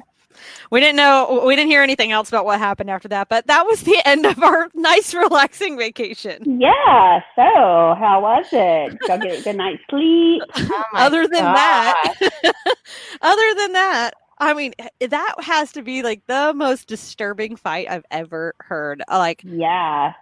[0.70, 1.42] We didn't know.
[1.46, 3.28] We didn't hear anything else about what happened after that.
[3.28, 6.60] But that was the end of our nice, relaxing vacation.
[6.60, 7.20] Yeah.
[7.34, 8.98] So how was it?
[9.06, 10.42] Go get a good night's sleep.
[10.70, 12.14] Oh Other than that,
[13.22, 18.04] other than that, I mean, that has to be like the most disturbing fight I've
[18.10, 19.02] ever heard.
[19.08, 20.12] Uh, Like Yeah.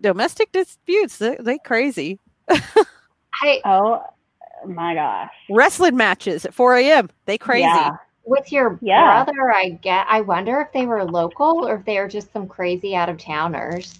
[0.00, 2.18] domestic disputes, they, they crazy.
[2.48, 4.02] I, Oh
[4.66, 5.30] my gosh.
[5.50, 7.10] Wrestling matches at 4 a.m.
[7.26, 7.62] They crazy.
[7.62, 7.90] Yeah.
[8.24, 9.24] With your Yeah.
[9.24, 10.06] brother, I get.
[10.08, 13.18] I wonder if they were local or if they were just some crazy out of
[13.18, 13.98] towners.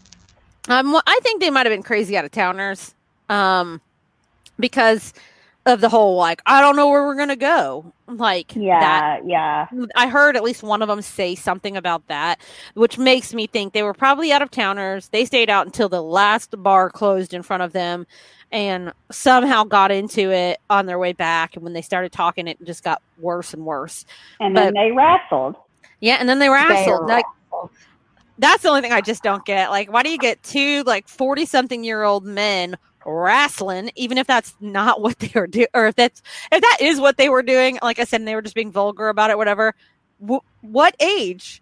[0.69, 2.95] Um, well, I think they might have been crazy out of towners,
[3.29, 3.81] um,
[4.59, 5.13] because
[5.67, 7.93] of the whole like I don't know where we're gonna go.
[8.07, 9.67] Like that Yeah, yeah.
[9.97, 12.39] I heard at least one of them say something about that,
[12.75, 15.09] which makes me think they were probably out of towners.
[15.09, 18.07] They stayed out until the last bar closed in front of them
[18.55, 21.57] and somehow got into it on their way back.
[21.57, 24.07] And when they started talking, it just got worse and worse.
[24.41, 25.57] And then they wrestled.
[26.01, 26.17] Yeah.
[26.21, 26.87] And then they were They.
[26.93, 27.71] Like, wrestled.
[28.39, 29.71] that's the only thing I just don't get.
[29.71, 34.27] Like, why do you get two like 40 something year old men wrestling, even if
[34.27, 37.43] that's not what they were doing, or if that's, if that is what they were
[37.43, 39.75] doing, like I said, and they were just being vulgar about it, whatever.
[40.21, 41.61] W- what age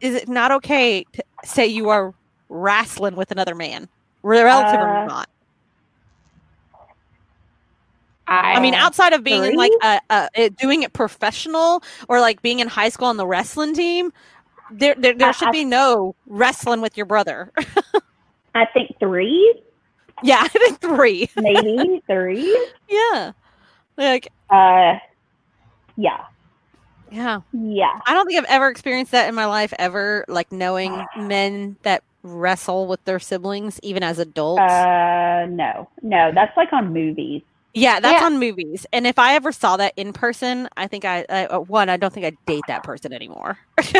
[0.00, 2.14] is it not okay to say you are
[2.48, 3.88] wrestling with another man,
[4.22, 5.28] relative or Uh, not?
[8.30, 12.20] I, I mean, outside of being in like a, a, it- doing it professional or
[12.20, 14.12] like being in high school on the wrestling team,
[14.70, 17.52] there there, there I- should I- be no wrestling with your brother.
[18.54, 19.60] I think three,
[20.22, 21.28] yeah, I think three.
[21.36, 22.68] maybe three.
[22.88, 23.32] Yeah.
[23.96, 24.98] Like, Uh,
[25.96, 26.24] yeah,
[27.10, 27.40] yeah.
[27.52, 28.00] yeah.
[28.06, 32.02] I don't think I've ever experienced that in my life ever, like knowing men that
[32.22, 34.60] wrestle with their siblings, even as adults.
[34.62, 36.30] Uh, no, no.
[36.34, 37.42] That's like on movies.
[37.74, 38.26] Yeah, that's yeah.
[38.26, 38.86] on movies.
[38.92, 41.96] And if I ever saw that in person, I think I, I uh, one, I
[41.96, 43.58] don't think I'd date that person anymore.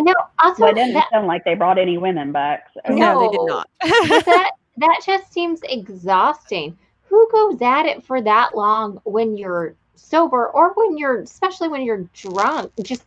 [0.00, 2.68] no, also Well, it didn't that, sound like they brought any women back.
[2.74, 2.94] So.
[2.94, 3.68] no, they did not.
[4.08, 6.76] but that that just seems exhausting.
[7.04, 11.82] Who goes at it for that long when you're sober or when you're especially when
[11.82, 12.72] you're drunk?
[12.82, 13.04] Just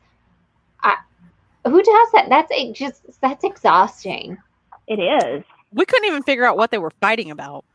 [0.82, 0.98] I,
[1.64, 2.28] who does that?
[2.30, 4.38] That's it just that's exhausting.
[4.88, 5.44] It is.
[5.72, 7.66] we couldn't even figure out what they were fighting about.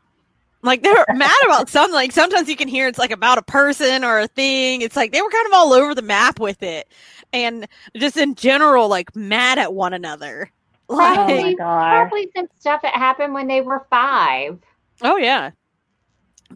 [0.63, 1.93] Like they were mad about something.
[1.93, 4.81] Like sometimes you can hear it's like about a person or a thing.
[4.81, 6.87] It's like they were kind of all over the map with it,
[7.33, 10.51] and just in general, like mad at one another.
[10.89, 11.91] Oh my Like, gosh.
[12.09, 14.59] Probably some stuff that happened when they were five.
[15.01, 15.51] oh yeah.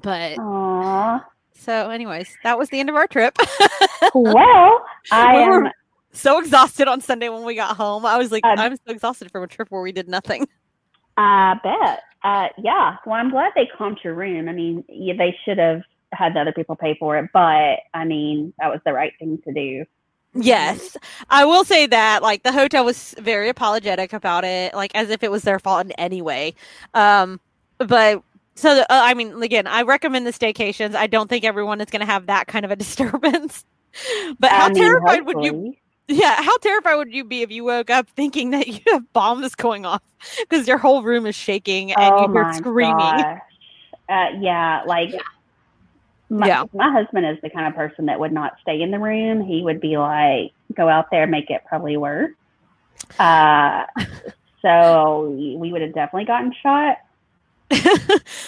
[0.02, 1.26] But Aw.
[1.58, 3.38] so, anyways, that was the end of our trip.
[4.14, 5.72] Well, I We were- am.
[6.12, 8.06] so exhausted on Sunday when we got home.
[8.06, 10.48] I was like, Um, I'm so exhausted from a trip where we did nothing.
[11.18, 12.04] I bet.
[12.24, 12.98] Uh, yeah.
[13.06, 14.50] Well, I'm glad they comped your room.
[14.50, 18.06] I mean, yeah, they should have had the other people pay for it, but I
[18.06, 19.86] mean, that was the right thing to do.
[20.38, 20.98] Yes,
[21.30, 25.24] I will say that like the hotel was very apologetic about it, like as if
[25.24, 26.56] it was their fault in any way.
[26.94, 27.40] Um,
[27.78, 28.22] but
[28.56, 30.94] so uh, I mean, again, I recommend the staycations.
[30.94, 33.64] I don't think everyone is going to have that kind of a disturbance.
[34.40, 35.74] But how I mean, terrified would you?
[36.08, 39.56] Yeah, how terrified would you be if you woke up thinking that you have bombs
[39.56, 40.04] going off
[40.42, 42.96] because your whole room is shaking and oh you hear screaming?
[44.08, 45.10] Uh, yeah, like
[46.30, 46.66] my, Yeah.
[46.74, 49.44] my husband is the kind of person that would not stay in the room.
[49.44, 52.32] He would be like, go out there, make it probably worse.
[53.18, 53.86] Uh,
[54.62, 55.30] so
[55.60, 56.98] we would have definitely gotten shot.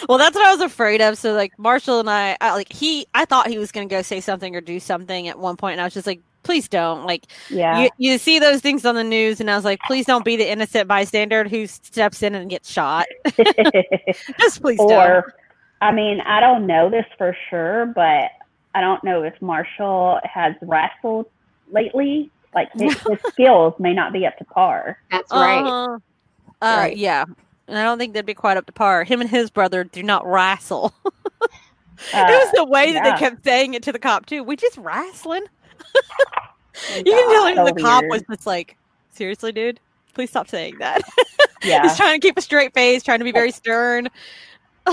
[0.07, 1.17] well, that's what I was afraid of.
[1.17, 4.03] So, like Marshall and I, I like he, I thought he was going to go
[4.03, 7.05] say something or do something at one point, and I was just like, please don't.
[7.05, 7.81] Like Yeah.
[7.81, 10.37] you, you see those things on the news, and I was like, please don't be
[10.37, 13.05] the innocent bystander who steps in and gets shot.
[14.39, 14.91] just please don't.
[14.91, 15.33] or,
[15.81, 18.31] I mean, I don't know this for sure, but
[18.73, 21.27] I don't know if Marshall has wrestled
[21.69, 22.31] lately.
[22.55, 24.97] Like his, his skills may not be up to par.
[25.11, 25.59] That's right.
[25.61, 25.99] Uh-huh.
[26.61, 26.97] Uh, Right.
[26.97, 27.25] yeah.
[27.67, 29.03] And I don't think they'd be quite up to par.
[29.03, 30.93] Him and his brother do not wrestle.
[31.03, 33.11] it was the way that yeah.
[33.11, 34.43] they kept saying it to the cop too.
[34.43, 35.43] We just wrestling.
[36.95, 38.11] You can tell God, him so the cop weird.
[38.11, 38.77] was just like,
[39.11, 39.79] seriously, dude,
[40.13, 41.01] please stop saying that.
[41.63, 44.07] yeah, Just trying to keep a straight face, trying to be very stern.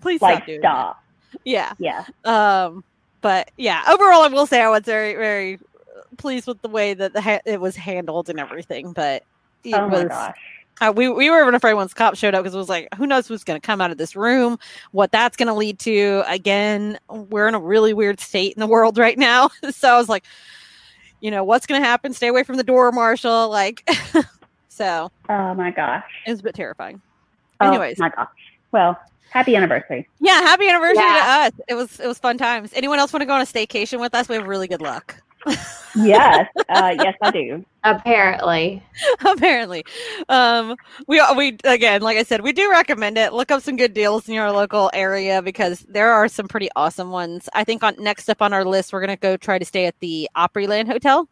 [0.00, 0.60] please like stop, dude.
[0.60, 1.02] stop.
[1.44, 1.72] Yeah.
[1.78, 2.84] Yeah, Um.
[3.20, 5.58] But yeah, overall, I will say I was very, very
[6.18, 8.92] pleased with the way that the ha- it was handled and everything.
[8.92, 9.24] But
[9.64, 10.36] it oh my was, gosh.
[10.80, 13.06] Uh, we we were even afraid once cops showed up because it was like, who
[13.06, 14.58] knows who's going to come out of this room,
[14.92, 16.22] what that's going to lead to.
[16.26, 20.08] Again, we're in a really weird state in the world right now, so I was
[20.08, 20.24] like,
[21.20, 22.12] you know, what's going to happen?
[22.12, 23.48] Stay away from the door, Marshall.
[23.50, 23.88] Like,
[24.68, 26.04] so Oh my gosh.
[26.26, 27.00] it was a bit terrifying.
[27.60, 28.28] Oh Anyways, my gosh.
[28.70, 28.96] Well,
[29.30, 30.08] happy anniversary.
[30.20, 31.48] yeah, happy anniversary Yeah.
[31.50, 31.64] to us.
[31.68, 32.72] It was it was fun times.
[32.74, 34.28] Anyone else want to go on a staycation with us?
[34.28, 35.16] We have really good luck.
[35.96, 37.64] Yes, uh, yes, I do.
[37.82, 38.82] Apparently.
[39.24, 39.84] apparently
[40.28, 40.76] um
[41.06, 44.28] we we again like i said we do recommend it look up some good deals
[44.28, 48.28] in your local area because there are some pretty awesome ones i think on next
[48.28, 51.28] up on our list we're going to go try to stay at the opryland hotel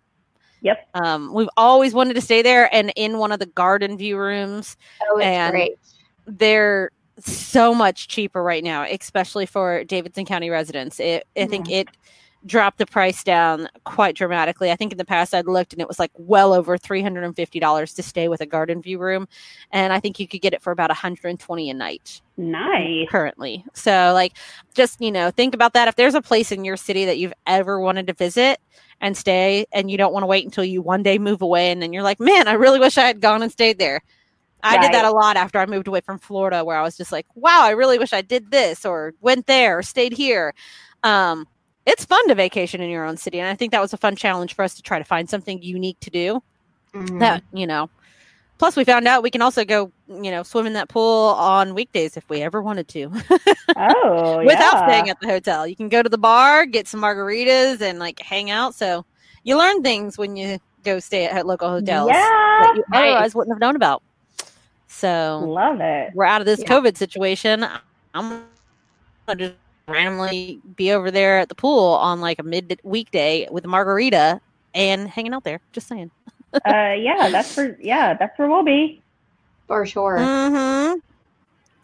[0.63, 0.89] Yep.
[0.95, 4.77] um we've always wanted to stay there and in one of the garden view rooms
[5.11, 5.73] Oh, it's And- great.
[6.27, 11.89] they're so much cheaper right now especially for davidson county residents it, i think it
[12.45, 14.71] dropped the price down quite dramatically.
[14.71, 18.03] I think in the past I'd looked and it was like well over $350 to
[18.03, 19.27] stay with a garden view room.
[19.71, 22.21] And I think you could get it for about 120 a night.
[22.37, 23.09] Nice.
[23.09, 23.65] Currently.
[23.75, 24.37] So like
[24.75, 25.89] just, you know, think about that.
[25.89, 28.61] If there's a place in your city that you've ever wanted to visit
[29.01, 31.83] and stay and you don't want to wait until you one day move away and
[31.83, 34.03] then you're like, man, I really wish I had gone and stayed there.
[34.63, 37.13] I did that a lot after I moved away from Florida where I was just
[37.13, 40.55] like, wow, I really wish I did this or went there or stayed here.
[41.05, 41.47] Um,
[41.87, 43.39] it's fun to vacation in your own city.
[43.41, 45.63] And I think that was a fun challenge for us to try to find something
[45.63, 46.43] unique to do
[46.93, 47.21] Mhm.
[47.21, 47.89] that, you know,
[48.59, 51.75] plus we found out we can also go, you know, swim in that pool on
[51.75, 53.11] weekdays if we ever wanted to
[53.77, 54.87] Oh, without yeah.
[54.89, 55.67] staying at the hotel.
[55.67, 58.75] You can go to the bar, get some margaritas and like hang out.
[58.75, 59.05] So
[59.45, 62.15] you learn things when you go stay at local hotels Yeah.
[62.63, 63.11] that you Nice.
[63.13, 64.03] otherwise wouldn't have known about.
[64.89, 66.13] So Love it.
[66.15, 66.69] we're out of this Yeah.
[66.69, 67.67] COVID situation.
[68.15, 68.45] I'm
[69.27, 69.55] gonna just
[69.89, 74.41] randomly be over there at the pool on like a mid weekday with a margarita
[74.75, 75.61] and hanging out there.
[75.73, 76.11] Just saying.
[76.55, 79.03] Uh, yeah, that's for yeah, that's where we'll be.
[79.67, 80.19] For sure.
[80.19, 80.99] Mm-hmm.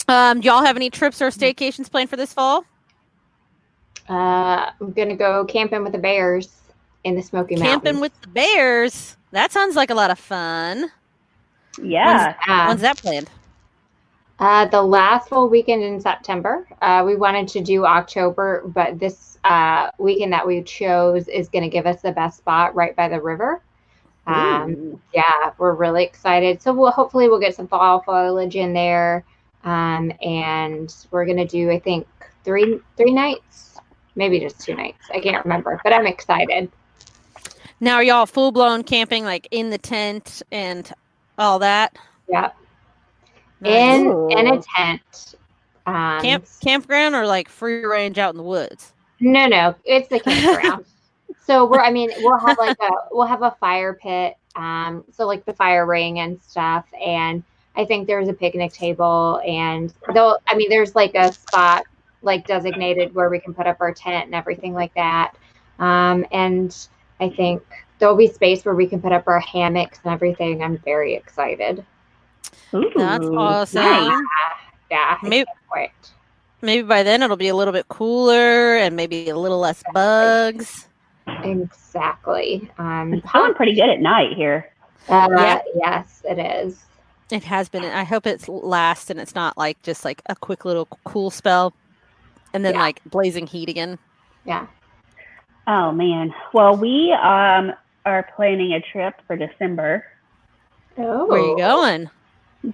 [0.09, 2.65] Um, do y'all have any trips or staycations planned for this fall?
[4.09, 6.49] Uh, I'm gonna go camping with the bears
[7.05, 7.73] in the Smoky Mountains.
[7.73, 9.17] Camping with the bears.
[9.33, 10.91] That sounds like a lot of fun.
[11.81, 12.35] Yeah.
[12.47, 12.69] Yeah.
[12.69, 13.31] When's that planned?
[14.43, 16.67] Uh, the last full weekend in September.
[16.81, 21.63] Uh, we wanted to do October, but this uh, weekend that we chose is going
[21.63, 23.63] to give us the best spot right by the river.
[24.27, 26.61] Um, yeah, we're really excited.
[26.61, 29.25] So we'll hopefully we'll get some fall foliage in there,
[29.63, 32.09] um, and we're gonna do I think
[32.45, 33.79] three three nights,
[34.17, 35.07] maybe just two nights.
[35.15, 36.69] I can't remember, but I'm excited.
[37.79, 40.93] Now are y'all full blown camping like in the tent and
[41.39, 41.97] all that?
[42.29, 42.57] Yep,
[43.63, 44.01] Nice.
[44.01, 44.29] in Ooh.
[44.29, 45.35] in a tent.
[45.87, 48.93] Um, Camp campground or like free range out in the woods?
[49.21, 50.85] No, no, it's the campground.
[51.45, 55.27] so we're, I mean, we'll have like a, we'll have a fire pit, um, so
[55.27, 57.43] like the fire ring and stuff, and
[57.77, 61.85] I think there's a picnic table, and though, I mean, there's like a spot
[62.23, 65.35] like designated where we can put up our tent and everything like that,
[65.79, 66.77] um, and
[67.21, 67.63] I think
[67.99, 70.63] there'll be space where we can put up our hammocks and everything.
[70.63, 71.85] I'm very excited.
[72.75, 73.83] Ooh, That's awesome.
[73.83, 74.23] nice.
[74.91, 75.47] Yeah, Maybe
[76.61, 80.87] maybe by then it'll be a little bit cooler and maybe a little less bugs.
[81.27, 82.71] Exactly.
[82.79, 84.71] Um, It's feeling pretty good at night here.
[85.09, 85.61] uh, Yeah.
[85.77, 86.85] Yes, it is.
[87.31, 87.85] It has been.
[87.85, 91.73] I hope it's lasts and it's not like just like a quick little cool spell
[92.53, 92.81] and then Yeah.
[92.81, 93.99] like blazing heat again.
[94.45, 94.67] Yeah.
[95.67, 96.35] Oh man.
[96.53, 97.73] Well, we um
[98.05, 100.05] are planning a trip for December.
[100.99, 102.11] Oh, Where are you going?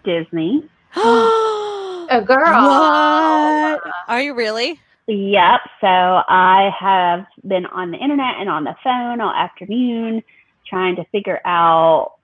[0.05, 0.64] Disney.
[0.97, 2.62] A girl.
[2.62, 3.80] What?
[4.09, 4.80] Are you really?
[5.07, 5.61] Yep.
[5.80, 10.22] So I have been on the internet and on the phone all afternoon
[10.66, 12.14] trying to figure out,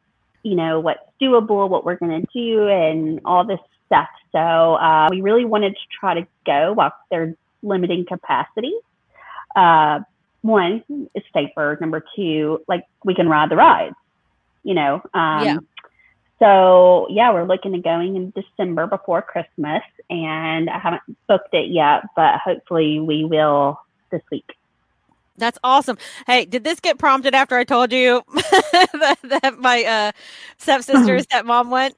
[0.43, 4.09] you know, what's doable, what we're going to do, and all this stuff.
[4.33, 8.75] So uh, we really wanted to try to go while they're limiting capacity.
[9.57, 10.01] Uh,
[10.43, 10.83] one
[11.15, 11.79] is safer.
[11.81, 13.97] Number two, like we can ride the rides,
[14.63, 15.01] you know.
[15.15, 15.59] Um, Yeah.
[16.39, 21.71] So yeah, we're looking to going in December before Christmas, and I haven't booked it
[21.71, 23.81] yet, but hopefully we will
[24.11, 24.51] this week.
[25.37, 25.99] That's awesome.
[26.27, 30.13] Hey, did this get prompted after I told you that, that my uh,
[30.59, 31.97] stepsister, stepmom went?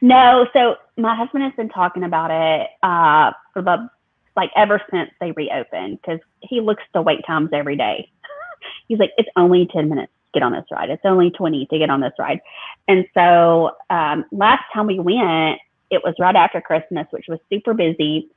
[0.00, 3.88] No, so my husband has been talking about it uh, for the
[4.36, 8.10] like ever since they reopened because he looks the wait times every day.
[8.88, 10.90] He's like, it's only ten minutes to get on this ride.
[10.90, 12.40] It's only twenty to get on this ride.
[12.88, 15.60] And so um, last time we went,
[15.90, 18.28] it was right after Christmas, which was super busy,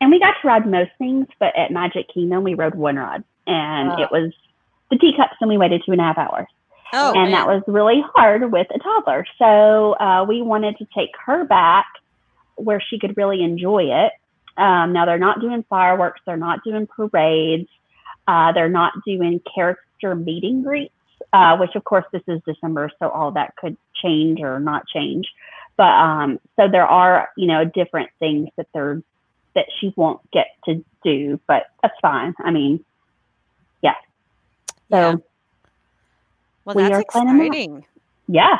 [0.00, 1.26] and we got to ride most things.
[1.38, 4.02] But at Magic Kingdom, we rode one ride, and Wow.
[4.02, 4.32] it was
[4.90, 6.48] the teacups, and we waited two and a half hours
[6.92, 9.24] Oh, and that was really hard with a toddler.
[9.38, 11.86] So uh, we wanted to take her back
[12.56, 14.12] where she could really enjoy it.
[14.56, 17.68] Um, now they're not doing fireworks, they're not doing parades,
[18.26, 20.92] uh, they're not doing character meet and greets,
[21.32, 25.28] uh, which of course this is December, so all that could change or not change.
[25.76, 29.02] But um, so there are you know different things that they're
[29.54, 32.34] that she won't get to do, but that's fine.
[32.38, 32.84] I mean,
[33.82, 33.94] yeah.
[34.92, 35.16] So Yeah.
[36.64, 37.58] Well, we that's are planning that.
[37.58, 37.86] exciting.
[38.28, 38.58] yeah.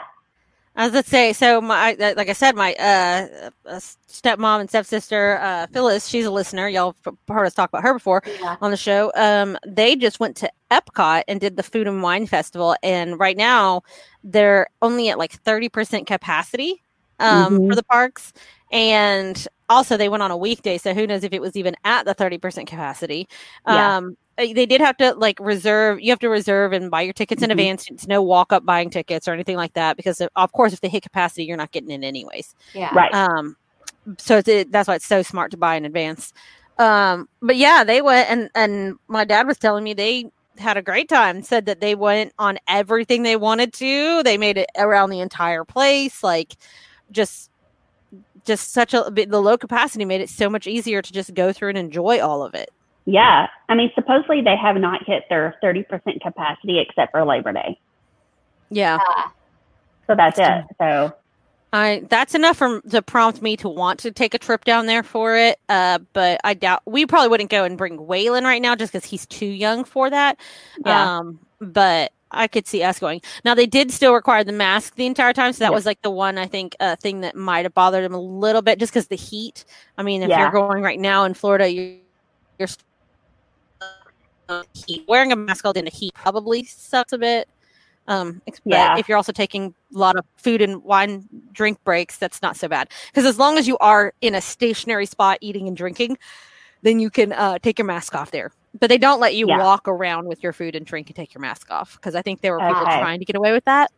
[0.76, 5.66] As let's say, so my like I said, my uh, uh, stepmom and stepsister uh,
[5.72, 6.68] Phyllis, she's a listener.
[6.68, 6.94] Y'all
[7.28, 8.56] heard us talk about her before Yeah.
[8.60, 9.10] on the show.
[9.16, 13.36] Um, they just went to Epcot and did the Food and Wine Festival, and right
[13.36, 13.82] now
[14.22, 16.82] they're only at like thirty percent capacity
[17.18, 17.68] um, Mhm.
[17.68, 18.32] for the parks,
[18.70, 22.04] and also they went on a weekday, so who knows if it was even at
[22.06, 23.28] the thirty percent capacity.
[23.66, 26.00] Um, uh, they did have to like reserve.
[26.00, 27.52] You have to reserve and buy your tickets in Mhm.
[27.52, 27.86] advance.
[27.90, 30.80] It's no walk up buying tickets or anything like that because of, of course if
[30.80, 32.54] they hit capacity, you're not getting in anyways.
[32.74, 32.92] Yeah.
[32.94, 33.12] Right.
[33.14, 33.56] Um,
[34.18, 36.32] so it's, it, that's why it's so smart to buy in advance.
[36.78, 40.82] Um, but yeah, they went and and my dad was telling me they had a
[40.82, 41.42] great time.
[41.42, 44.22] Said that they went on everything they wanted to.
[44.22, 46.22] They made it around the entire place.
[46.22, 46.56] Like
[47.10, 47.50] just
[48.46, 51.68] just such a the low capacity made it so much easier to just go through
[51.70, 52.70] and enjoy all of it.
[53.06, 53.48] Yeah.
[53.68, 57.78] I mean, supposedly they have not hit their 30% capacity except for Labor Day.
[58.70, 58.98] Yeah.
[59.00, 59.22] Uh,
[60.06, 60.64] So that's it.
[60.78, 61.12] So,
[61.72, 65.04] I that's enough for to prompt me to want to take a trip down there
[65.04, 65.58] for it.
[65.68, 69.08] Uh, but I doubt we probably wouldn't go and bring Waylon right now just because
[69.08, 70.38] he's too young for that.
[70.84, 71.18] Yeah.
[71.18, 73.20] Um, but I could see us going.
[73.44, 75.74] Now they did still require the mask the entire time, so that Yeah.
[75.74, 78.62] was like the one I think uh, thing that might have bothered him a little
[78.62, 79.64] bit, just because the heat.
[79.96, 80.40] I mean, if Yeah.
[80.40, 81.94] you're going right now in Florida, you're,
[82.58, 82.68] you're
[84.74, 85.04] heat.
[85.08, 87.48] Wearing a mask all day in the heat probably sucks a bit.
[88.06, 88.96] Um, but Yeah.
[88.98, 92.66] if you're also taking a lot of food and wine drink breaks, that's not so
[92.66, 92.88] bad.
[93.12, 96.18] Because as long as you are in a stationary spot eating and drinking,
[96.82, 98.50] then you can uh, take your mask off there.
[98.78, 99.58] But they don't let you Yeah.
[99.58, 102.40] walk around with your food and drink and take your mask off because I think
[102.40, 103.00] there were people Okay.
[103.00, 103.90] trying to get away with that,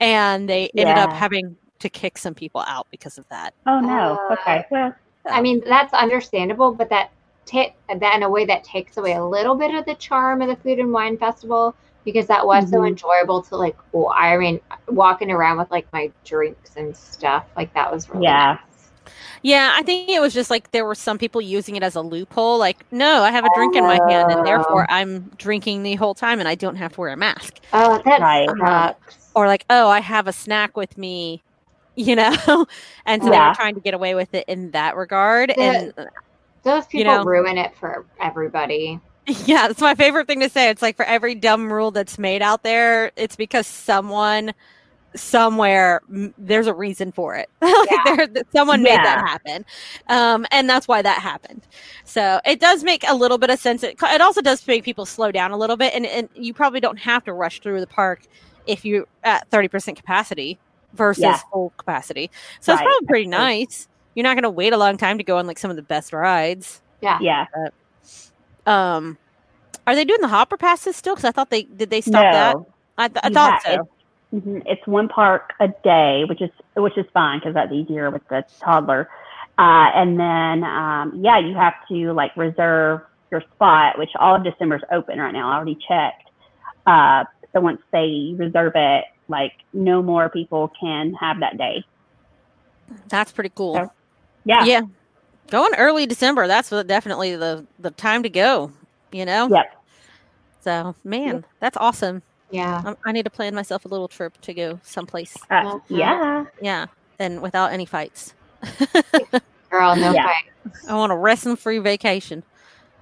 [0.00, 3.54] and they ended up having to kick some people out because of that.
[3.66, 4.18] oh no.
[4.28, 4.64] Uh, okay.
[4.70, 4.94] Well,
[5.26, 7.10] I mean, that's understandable, but that
[7.46, 10.56] that in a way that takes away a little bit of the charm of the
[10.56, 11.74] food and wine festival
[12.04, 12.88] because that was so Mhm.
[12.88, 13.76] enjoyable to like.
[14.14, 18.54] I mean, walking around with like my drinks and stuff like that was really Yeah.
[18.54, 18.90] nice.
[19.42, 22.02] Yeah, I think it was just like there were some people using it as a
[22.02, 22.58] loophole.
[22.58, 26.14] Like, no, I have a drink in my hand, and therefore I'm drinking the whole
[26.14, 27.58] time, and I don't have to wear a mask.
[27.72, 28.94] Oh, that Right.
[29.34, 31.42] Or like, oh, I have a snack with me,
[31.96, 32.66] you know.
[33.06, 33.48] and so they Yeah.
[33.50, 35.54] were trying to get away with it in that regard.
[35.56, 35.72] Yeah.
[35.72, 36.08] And
[36.62, 37.24] Those you people know.
[37.24, 39.00] ruin it for everybody.
[39.46, 40.68] yeah, that's my favorite thing to say.
[40.70, 44.52] It's like for every dumb rule that's made out there, it's because someone
[45.16, 47.48] somewhere m- there's a reason for it.
[47.90, 49.64] Like, there, th- someone made that happen,
[50.08, 51.62] um, and that's why that happened.
[52.04, 53.82] So it does make a little bit of sense.
[53.82, 56.78] It, it also does make people slow down a little bit, and, and you probably
[56.80, 58.22] don't have to rush through the park
[58.66, 60.58] if you're at thirty percent capacity
[60.92, 61.38] versus Yeah.
[61.52, 62.30] full capacity.
[62.60, 63.88] So it's probably pretty nice.
[64.14, 65.82] You're not going to wait a long time to go on like some of the
[65.82, 66.80] best rides.
[67.00, 67.18] Yeah.
[67.20, 67.46] yeah.
[68.66, 69.18] Um,
[69.86, 71.14] are they doing the hopper passes still?
[71.14, 72.56] Because I thought they did they stop that.
[72.98, 73.88] I, th- I You thought ha- so.
[74.32, 78.10] It's, mhm, it's one park a day, which is which is fine because that's easier
[78.10, 79.08] with the toddler.
[79.58, 84.44] Uh, and then, um, yeah, you have to like reserve your spot, which all of
[84.44, 85.50] December is open right now.
[85.50, 86.30] I already checked.
[86.86, 91.84] Uh, so once they reserve it, like no more people can have that day.
[93.08, 93.74] That's pretty cool.
[93.74, 93.92] So,
[94.44, 94.64] Yeah.
[94.64, 94.80] yeah,
[95.50, 96.46] going early December.
[96.46, 98.72] That's definitely the the time to go.
[99.12, 99.48] You know.
[99.48, 99.76] Yep.
[100.62, 102.22] So man, that's awesome.
[102.50, 102.82] Yeah.
[102.84, 105.36] I, I need to plan myself a little trip to go someplace.
[105.50, 105.82] Uh, Mhm.
[105.88, 106.44] yeah.
[106.60, 106.86] Yeah,
[107.18, 108.34] and without any fights.
[109.70, 110.24] Girl, no Yeah.
[110.26, 110.44] fight.
[110.88, 112.42] I want a wrestling free vacation.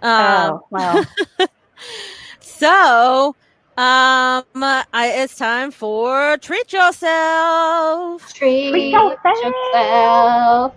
[0.02, 1.04] Um, oh, well.
[2.40, 3.34] So,
[3.76, 8.32] um, I, it's time for treat yourself.
[8.34, 9.14] Treat Treat yourself.
[9.24, 10.74] yourself.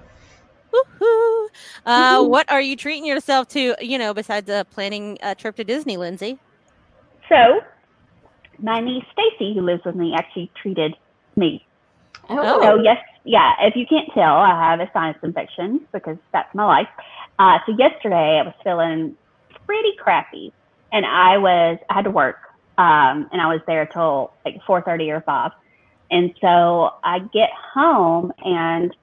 [0.73, 1.47] Woohoo.
[1.85, 2.29] Uh, Woohoo.
[2.29, 3.75] what are you treating yourself to?
[3.81, 6.39] You know, besides uh, planning a trip to Disney, Lindsey.
[7.29, 7.61] So,
[8.59, 10.95] my niece Stacy, who lives with me, actually treated
[11.35, 11.65] me.
[12.29, 12.61] Oh.
[12.61, 13.53] So yes, yeah.
[13.61, 16.87] If you can't tell, I have a sinus infection because that's my life.
[17.39, 19.15] Uh, so yesterday I was feeling
[19.65, 20.53] pretty crappy,
[20.91, 22.37] and I was I had to work,
[22.77, 25.51] um, and I was there till like four thirty or five,
[26.09, 28.95] and so I get home and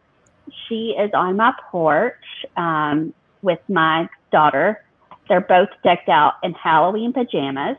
[0.69, 2.15] she is on my porch
[2.57, 4.85] um, with my daughter.
[5.29, 7.77] They're both decked out in Halloween pajamas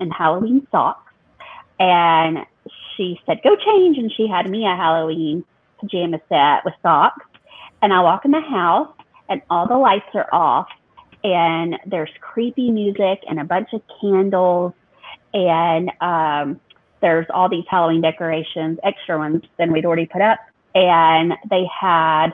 [0.00, 1.12] and Halloween socks,
[1.78, 2.38] and
[2.96, 3.98] she said, go change.
[3.98, 5.44] And she had me a Halloween
[5.80, 7.24] pajama set with socks.
[7.80, 8.92] And I walk in the house
[9.28, 10.68] and all the lights are off
[11.22, 14.72] and there's creepy music and a bunch of candles
[15.34, 16.60] and um,
[17.00, 20.38] there's all these Halloween decorations, extra ones than we'd already put up.
[20.74, 22.28] And they had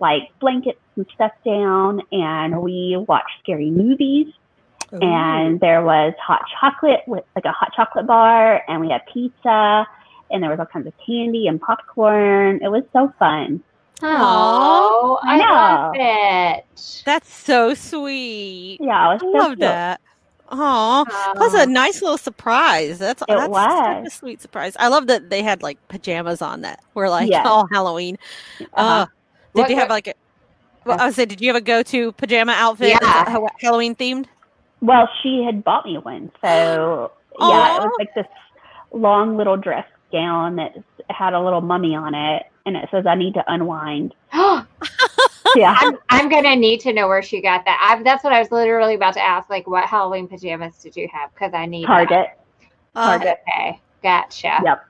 [0.00, 4.26] like blankets and stuff down and we watched scary movies
[4.92, 9.86] and there was hot chocolate with like a hot chocolate bar and we had pizza
[10.30, 12.60] and there was all kinds of candy and popcorn.
[12.62, 13.62] It was so fun.
[14.02, 17.02] Oh, I I love it.
[17.04, 18.78] That's so sweet.
[18.80, 19.58] Yeah, it was I so love cute.
[19.60, 20.00] that.
[20.50, 21.04] Aw.
[21.36, 22.98] Plus a nice little surprise.
[22.98, 24.76] That's, that's such a sweet surprise.
[24.78, 27.46] I love that they had like pajamas on that were like Yes.
[27.46, 28.18] all Halloween.
[28.60, 29.06] Uh, Uh-huh.
[29.54, 30.14] did What- you have like a?
[30.84, 32.88] Well, I was saying, did you have a go-to pajama outfit?
[33.00, 33.46] Yeah.
[33.60, 34.24] Halloween themed?
[34.80, 38.26] Well, she had bought me one, so yeah, it was like this
[38.90, 40.74] long little dress gown that
[41.10, 44.14] had a little mummy on it, and it says I need to unwind.
[45.56, 47.78] Yeah, I'm, I'm gonna need to know where she got that.
[47.98, 49.48] I, that's what I was literally about to ask.
[49.50, 51.32] Like, what Halloween pajamas did you have?
[51.34, 52.08] Because I need that.
[52.08, 52.26] Target.
[52.94, 53.38] Uh, Target.
[53.48, 54.60] Okay, gotcha.
[54.64, 54.84] Yep.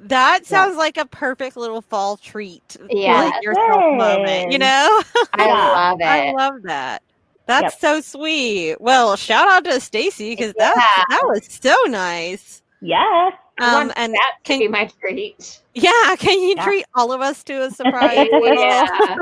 [0.00, 2.76] that sounds like a perfect little fall treat.
[2.90, 3.24] Yeah.
[3.24, 4.52] Like yourself moment.
[4.52, 5.02] You know?
[5.34, 6.04] I love it.
[6.04, 7.02] I love that.
[7.46, 7.80] That's Yep.
[7.80, 8.80] so sweet.
[8.80, 11.04] Well, shout out to Stacy because that Yeah.
[11.10, 12.62] that was so nice.
[12.80, 13.34] Yes.
[13.60, 15.60] Um, and that can- be my treat.
[15.74, 16.64] Yeah, can you Yeah.
[16.64, 18.28] treat all of us to a surprise?
[18.32, 19.16] yeah.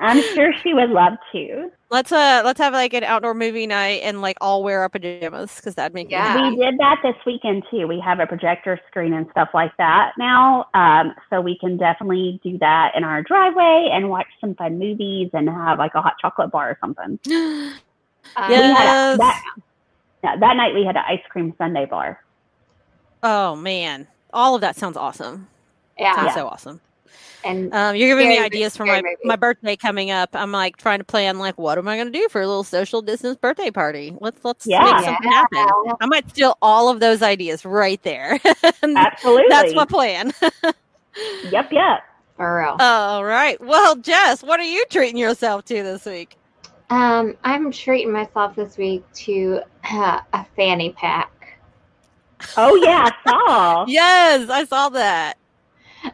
[0.00, 1.70] I'm sure she would love to.
[1.88, 5.54] Let's uh let's have like an outdoor movie night and like all wear our pajamas
[5.56, 6.50] because that'd make Yeah.
[6.50, 7.86] We did that this weekend too.
[7.86, 12.40] We have a projector screen and stuff like that now, um, so we can definitely
[12.42, 16.14] do that in our driveway and watch some fun movies and have like a hot
[16.20, 17.18] chocolate bar or something.
[18.34, 19.14] Um, Yes.
[19.14, 19.42] a, that,
[20.24, 22.20] yeah, that night we had an ice cream sundae bar.
[23.22, 25.46] Oh man, all of that sounds awesome.
[25.98, 26.14] Yeah.
[26.14, 26.34] Sounds Yeah.
[26.34, 26.80] so awesome.
[27.44, 29.14] And Um, you're giving me ideas for my movie.
[29.24, 30.30] my birthday coming up.
[30.34, 32.64] I'm like trying to plan like what am I going to do for a little
[32.64, 34.16] social distance birthday party?
[34.20, 34.82] Let's let's Yeah.
[34.82, 35.66] make something happen.
[36.00, 38.40] I might steal all of those ideas right there.
[38.82, 39.44] Absolutely.
[39.48, 40.32] That's my plan.
[41.50, 42.00] Yep, yep.
[42.36, 42.76] for real.
[42.78, 43.58] all right.
[43.64, 46.36] Well, Jess, what are you treating yourself to this week?
[46.90, 51.58] Um, I'm treating myself this week to uh, a fanny pack.
[52.56, 53.84] Oh yeah, I saw.
[53.88, 55.38] Yes, I saw that.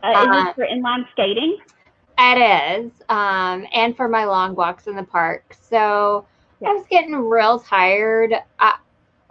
[0.02, 1.58] Uh, is Uh, this for inline skating?
[2.18, 5.54] It is, um, and for my long walks in the park.
[5.60, 6.26] So
[6.60, 6.70] Yeah.
[6.70, 8.34] I was getting real tired.
[8.58, 8.76] I,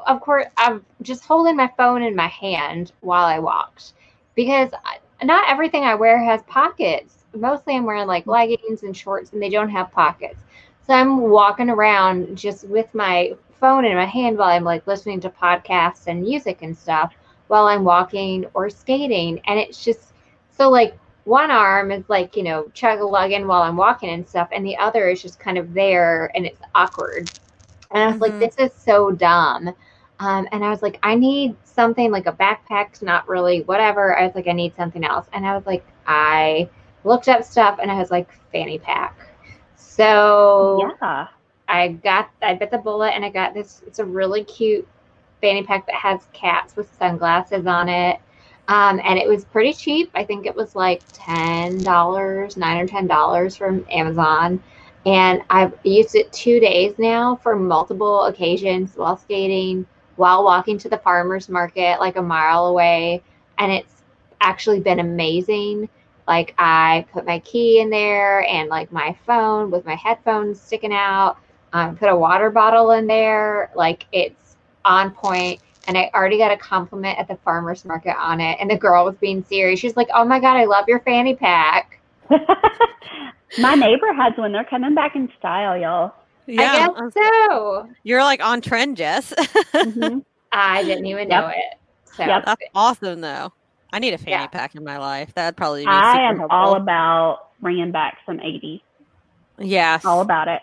[0.06, 3.94] of course, I'm just holding my phone in my hand while I walked
[4.36, 7.26] because I, not everything I wear has pockets.
[7.36, 10.44] Mostly, I'm wearing like leggings and shorts, and they don't have pockets.
[10.86, 15.20] So I'm walking around just with my phone in my hand while I'm like listening
[15.22, 17.14] to podcasts and music and stuff
[17.48, 20.11] while I'm walking or skating, and it's just
[20.52, 24.28] so like one arm is like you know chug a lugging while I'm walking and
[24.28, 27.30] stuff, and the other is just kind of there and it's awkward.
[27.92, 28.22] And I was Mhm.
[28.22, 29.70] like, this is so dumb.
[30.20, 34.18] Um, and I was like, I need something like a backpack, not really whatever.
[34.18, 35.28] I was like, I need something else.
[35.34, 36.70] And I was like, I
[37.04, 39.18] looked up stuff and I was like, fanny pack.
[39.76, 41.28] So Yeah.
[41.68, 44.88] I got I bit the bullet and I got this it's a really cute
[45.42, 48.20] fanny pack that has cats with sunglasses on it.
[48.68, 50.12] Um, and it was pretty cheap.
[50.14, 54.62] I think it was like ten dollars, nine or ten dollars from Amazon.
[55.06, 59.86] And I've used it two days now for multiple occasions while skating,
[60.16, 63.24] while walking to the farmers market like a mile away.
[63.58, 64.04] And it's
[64.42, 65.90] actually been amazing.
[66.28, 70.94] Like I put my key in there and like my phone with my headphones sticking
[70.94, 71.38] out.
[71.74, 73.72] Um, put a water bottle in there.
[73.76, 74.56] Like it's
[74.86, 75.62] on point.
[75.88, 78.58] And I already got a compliment at the farmer's market on it.
[78.62, 79.80] And the girl was being serious.
[79.80, 82.00] She's like, Oh my God, I love your fanny pack.
[83.58, 84.52] My neighbor has one.
[84.54, 86.14] They're coming back in style, y'all.
[86.48, 87.90] Yeah, I guess so.
[88.04, 89.34] you're like on trend, Jess.
[89.74, 90.24] Mhm.
[90.52, 91.80] I didn't even know it.
[92.06, 92.44] So Yep.
[92.46, 93.52] That's awesome, though.
[93.94, 94.48] I need a fanny Yeah.
[94.48, 95.34] pack in my life.
[95.34, 96.58] That'd probably be I super am helpful.
[96.58, 98.82] all about bringing back some 80s.
[99.60, 100.06] yes.
[100.06, 100.62] All about it.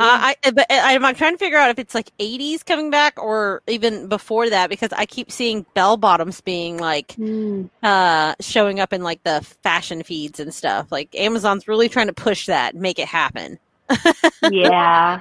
[0.00, 3.18] Uh, I but I, I'm trying to figure out if it's like 80s coming back
[3.22, 7.68] or even before that because I keep seeing bell bottoms being like Mm.
[7.82, 10.90] uh showing up in like the fashion feeds and stuff.
[10.92, 13.58] Like Amazon's really trying to push that, and make it happen.
[14.50, 15.20] Yeah.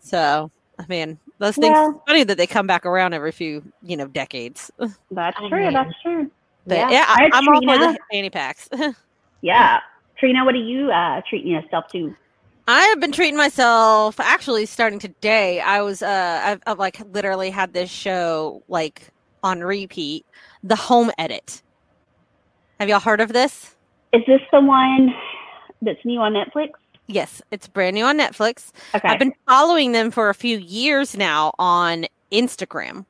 [0.00, 1.72] So I mean, those things.
[1.72, 4.70] Well- it's funny that they come back around every few you know decades.
[5.10, 5.64] That's I true.
[5.64, 6.30] mean- That's true.
[6.66, 6.90] But Yeah.
[6.90, 8.68] yeah, I, I'm all for the fanny packs.
[9.40, 9.80] Yeah.
[10.18, 12.14] Trina, what are you uh, treating yourself to?
[12.72, 14.18] I have been treating myself.
[14.18, 19.10] Actually, starting today, I was uh, I've, I've like literally had this show like
[19.42, 20.24] on repeat.
[20.64, 21.60] The Home Edit.
[22.80, 23.76] Have y'all heard of this?
[24.14, 25.12] Is this the one
[25.82, 26.70] that's new on Netflix?
[27.08, 28.72] Yes, it's brand new on Netflix.
[28.94, 29.06] Okay.
[29.06, 33.04] I've been following them for a few years now on Instagram.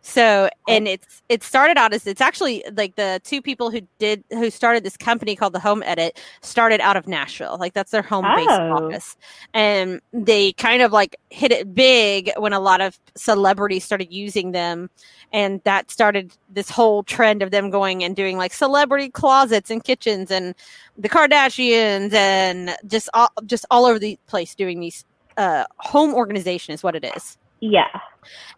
[0.00, 4.24] So, and it's it started out as it's actually like the two people who did
[4.30, 7.56] who started this company called the Home Edit started out of Nashville.
[7.58, 8.72] Like that's their home base Oh.
[8.86, 9.16] office.
[9.52, 14.52] And they kind of like hit it big when a lot of celebrities started using
[14.52, 14.88] them
[15.32, 19.84] and that started this whole trend of them going and doing like celebrity closets and
[19.84, 20.54] kitchens and
[20.96, 25.04] the Kardashians and just all, just all over the place doing these
[25.36, 27.36] uh, home organization is what it is.
[27.60, 28.00] yeah.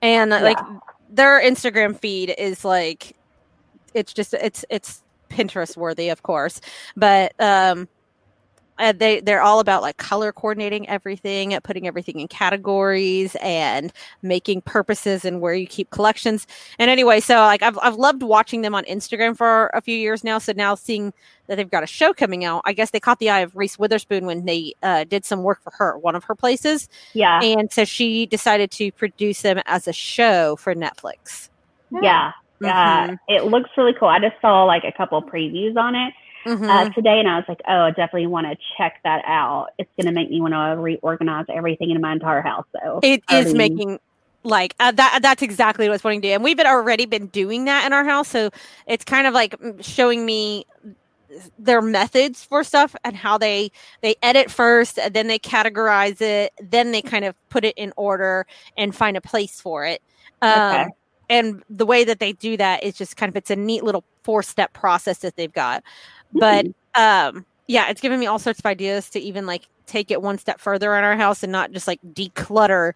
[0.02, 0.58] And like
[1.10, 3.16] their Instagram feed is like
[3.94, 6.60] it's just it's it's Pinterest worthy, of course.
[6.96, 7.88] But um
[8.80, 14.62] uh, they they're all about like color coordinating everything, putting everything in categories, and making
[14.62, 16.46] purposes and where you keep collections.
[16.78, 20.24] And anyway, so like I've I've loved watching them on Instagram for a few years
[20.24, 20.38] now.
[20.38, 21.12] So now seeing
[21.46, 23.78] that they've got a show coming out, I guess they caught the eye of Reese
[23.78, 26.88] Witherspoon when they uh, did some work for her, one of her places.
[27.12, 27.42] Yeah.
[27.42, 31.48] And so she decided to produce them as a show for Netflix.
[32.02, 32.32] Yeah.
[32.60, 33.08] Yeah.
[33.08, 33.18] Mhm.
[33.28, 34.08] It looks really cool.
[34.08, 36.12] I just saw like a couple previews on it
[36.46, 36.68] Mhm.
[36.68, 39.68] uh, today and I was like, oh, I definitely want to check that out.
[39.78, 42.66] It's going to make me want to reorganize everything in my entire house.
[42.72, 44.00] So It is making
[44.42, 45.20] like uh, that.
[45.22, 47.92] That's exactly what it's wanting to do, and we've been already been doing that in
[47.92, 48.28] our house.
[48.28, 48.50] So
[48.86, 50.64] it's kind of like showing me
[51.58, 53.70] their methods for stuff and how they
[54.02, 57.92] they edit first, and then they categorize it, then they kind of put it in
[57.96, 60.02] order and find a place for it.
[60.42, 60.86] Um, Okay.
[61.28, 64.04] And the way that they do that is just kind of it's a neat little
[64.24, 65.84] four step process that they've got.
[66.32, 70.20] But um yeah it's given me all sorts of ideas to even like take it
[70.22, 72.92] one step further in our house and not just like declutter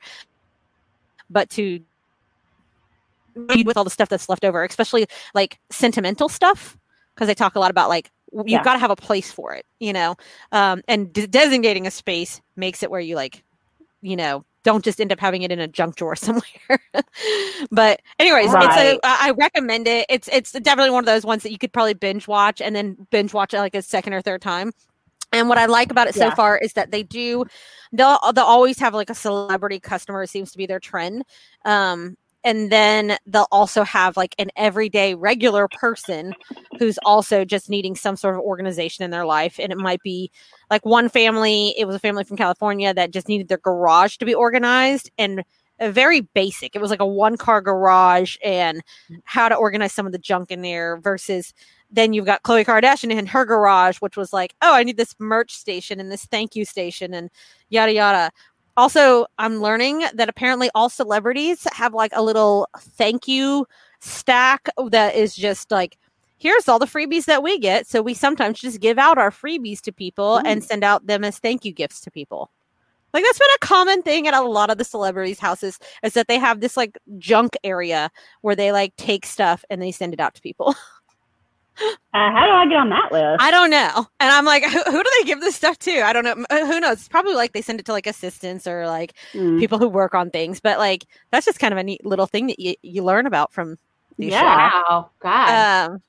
[1.30, 1.80] but to
[3.64, 6.76] with all the stuff that's left over especially like sentimental stuff
[7.14, 8.62] because they talk a lot about like you've Yeah.
[8.62, 10.16] got to have a place for it you know
[10.52, 13.42] um and de- designating a space makes it where you like
[14.02, 16.42] you know don't just end up having it in a junk drawer somewhere.
[17.70, 18.98] But anyways Right.
[19.04, 20.06] I I recommend it.
[20.08, 23.06] It's it's definitely one of those ones that you could probably binge watch and then
[23.10, 24.72] binge watch it like a second or third time.
[25.32, 27.44] And what I like about it so far is that they do
[27.92, 31.24] they'll they'll always have like a celebrity customer it seems to be their trend.
[31.64, 36.34] Um and then they'll also have like an everyday regular person
[36.78, 40.30] who's also just needing some sort of organization in their life and it might be
[40.70, 44.24] like one family it was a family from california that just needed their garage to
[44.24, 45.42] be organized and
[45.80, 48.80] very basic it was like a one car garage and
[49.24, 51.52] how to organize some of the junk in there versus
[51.94, 55.14] then you've got Khloe Kardashian in her garage, which was like, oh, I need this
[55.20, 57.30] merch station and this thank you station and
[57.68, 58.32] yada yada.
[58.76, 63.66] Also, I'm learning that apparently all celebrities have like a little thank you
[64.00, 65.96] stack that is just like,
[66.38, 67.86] here's all the freebies that we get.
[67.86, 70.46] So we sometimes just give out our freebies to people mm-hmm.
[70.46, 72.50] and send out them as thank you gifts to people.
[73.12, 76.26] Like that's been a common thing at a lot of the celebrities' houses is that
[76.26, 78.10] they have this like junk area
[78.40, 80.74] where they like take stuff and they send it out to people.
[81.80, 83.42] Uh, how do I get on that list?
[83.42, 84.06] I don't know.
[84.20, 86.02] And I'm like, who, who do they give this stuff to?
[86.02, 86.44] I don't know.
[86.48, 86.98] Uh, Who knows?
[86.98, 89.58] It's probably like they send it to like assistants or like Hmm.
[89.58, 90.60] people who work on things.
[90.60, 93.52] But like, that's just kind of a neat little thing that you, you learn about
[93.52, 93.78] from
[94.18, 94.42] these Yeah.
[94.44, 95.90] Wow, God.
[95.90, 96.02] Um,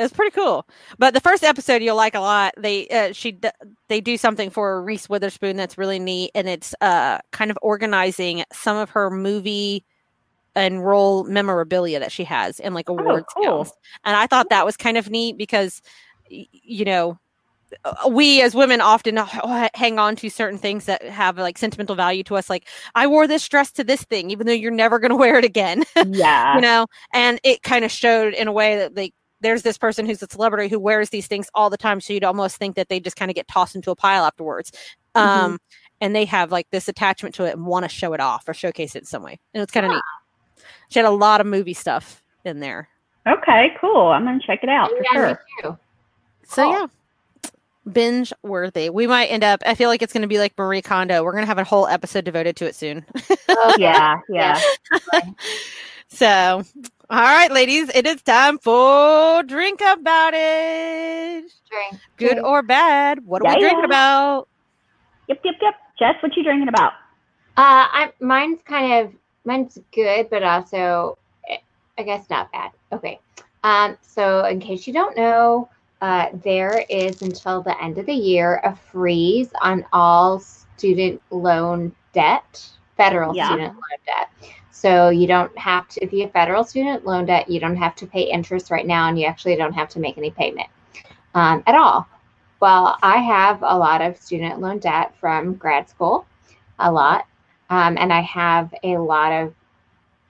[0.00, 0.66] it's pretty cool.
[0.98, 2.54] But the first episode you'll like a lot.
[2.56, 3.50] They uh, she d-
[3.88, 8.44] they do something for Reese Witherspoon that's really neat, and it's uh kind of organizing
[8.52, 9.84] some of her movie
[10.58, 13.66] and role memorabilia that she has and like awards cool.
[14.04, 15.80] And I thought that was kind of neat because
[16.28, 17.18] you know
[17.84, 19.16] uh, we as women often
[19.74, 23.26] hang on to certain things that have like sentimental value to us like i wore
[23.26, 25.84] this dress to this thing even though you're never going to wear it again.
[26.06, 26.54] Yeah.
[26.54, 26.86] you know?
[27.12, 30.26] And it kind of showed in a way that like there's this person who's a
[30.28, 33.16] celebrity who wears these things all the time so you'd almost think that they just
[33.16, 34.72] kind of get tossed into a pile afterwards.
[35.14, 35.58] Um
[36.00, 38.54] and they have like this attachment to it and want to show it off or
[38.54, 39.38] showcase it in some way.
[39.52, 40.02] And it's kind of neat
[40.88, 42.88] she had a lot of movie stuff in there
[43.26, 44.08] Okay, cool.
[44.08, 45.40] I'm gonna check it out for yeah, sure.
[45.62, 45.78] too.
[46.44, 46.72] so Cool.
[46.72, 46.86] yeah
[47.92, 50.82] binge worthy we might end up i feel like it's going to be like marie
[50.82, 53.02] kondo we're going to have a whole episode devoted to it soon
[53.48, 54.60] oh, Yeah, yeah.
[56.08, 56.62] so
[57.08, 62.46] all right ladies it is time for drink about it Drink, good drink.
[62.46, 63.84] or bad what are we drinking yeah.
[63.86, 64.48] about
[65.28, 65.74] Yep, yep, yep.
[65.98, 66.92] Jess, what you drinking about?
[67.56, 69.12] Uh, I mine's kind of
[69.48, 71.18] mine's good, but also
[71.48, 71.58] eh,
[71.98, 72.70] I guess not bad.
[72.92, 73.18] Okay.
[73.64, 75.68] Um, so in case you don't know,
[76.00, 81.92] uh, there is until the end of the year a freeze on all student loan
[82.12, 83.48] debt, federal Yeah.
[83.48, 84.28] student loan debt.
[84.70, 87.96] So you don't have to, if you have federal student loan debt, you don't have
[87.96, 90.68] to pay interest right now, and you actually don't have to make any payment
[91.34, 92.06] um, at all.
[92.60, 96.26] Well, I have a lot of student loan debt from grad school,
[96.78, 97.26] a lot,
[97.70, 99.54] um, and I have a lot of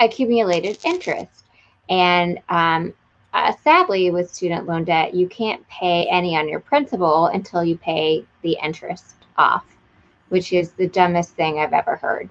[0.00, 1.44] accumulated interest.
[1.88, 2.94] And um,
[3.32, 7.76] uh, sadly, with student loan debt, you can't pay any on your principal until you
[7.76, 9.64] pay the interest off,
[10.28, 12.28] which is the dumbest thing I've ever heard.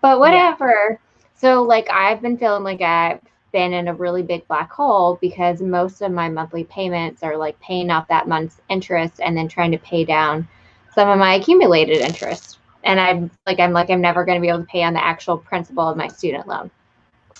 [0.00, 0.98] But whatever.
[1.36, 3.20] So, like, I've been feeling like I've
[3.52, 7.58] been in a really big black hole because most of my monthly payments are like
[7.60, 10.46] paying off that month's interest and then trying to pay down
[10.94, 12.58] some of my accumulated interest.
[12.84, 15.04] And I'm like, I'm like, I'm never going to be able to pay on the
[15.04, 16.70] actual principal of my student loan.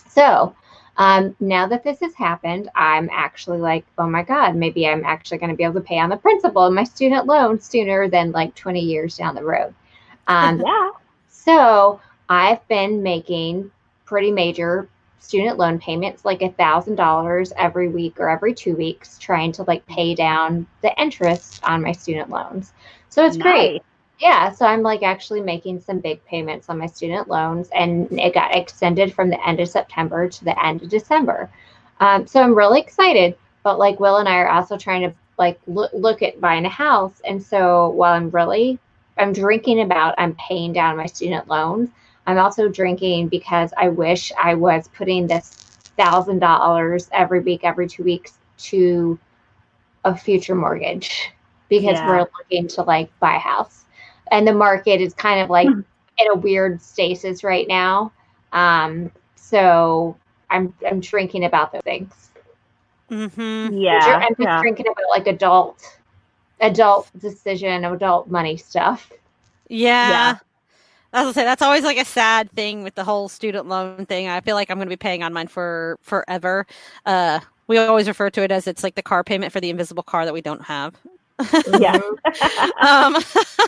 [0.08, 0.54] So,
[0.96, 5.38] Um, now that this has happened, I'm actually like, oh my God, maybe I'm actually
[5.38, 8.30] going to be able to pay on the principal of my student loan sooner than
[8.32, 9.74] like 20 years down the road.
[10.28, 10.90] Um, Yeah.
[11.28, 13.70] so I've been making
[14.04, 14.88] pretty major
[15.18, 19.64] student loan payments, like a thousand dollars every week or every two weeks, trying to
[19.64, 22.72] like pay down the interest on my student loans.
[23.08, 23.82] So it's great.
[24.18, 28.32] Yeah, so I'm like actually making some big payments on my student loans, and it
[28.34, 31.50] got extended from the end of September to the end of December.
[32.00, 33.36] Um, so I'm really excited.
[33.64, 36.68] But like Will and I are also trying to like look look at buying a
[36.70, 38.78] house, and so while I'm really
[39.18, 41.90] I'm drinking about I'm paying down my student loans,
[42.26, 45.56] I'm also drinking because I wish I was putting this
[45.96, 49.18] thousand dollars every week, every two weeks to
[50.04, 51.32] a future mortgage
[51.68, 52.04] because Yeah.
[52.04, 53.83] we're looking to like buy a house
[54.30, 55.80] and the market is kind of like Hmm.
[56.18, 58.12] in a weird stasis right now.
[58.52, 60.16] Um, so
[60.50, 62.30] I'm I'm drinking about those things.
[63.10, 63.76] Mm-hmm.
[63.76, 64.20] Yeah.
[64.22, 64.60] I'm just yeah.
[64.60, 65.98] drinking about like adult
[66.60, 69.12] adult decision, adult money stuff.
[69.68, 70.08] Yeah.
[70.08, 70.38] Yeah.
[71.12, 74.06] I was gonna say that's always like a sad thing with the whole student loan
[74.06, 74.28] thing.
[74.28, 76.66] I feel like I'm going to be paying on mine for forever.
[77.06, 80.02] Uh, we always refer to it as it's like the car payment for the invisible
[80.02, 80.94] car that we don't have.
[81.78, 81.98] Yeah.
[82.80, 83.16] um,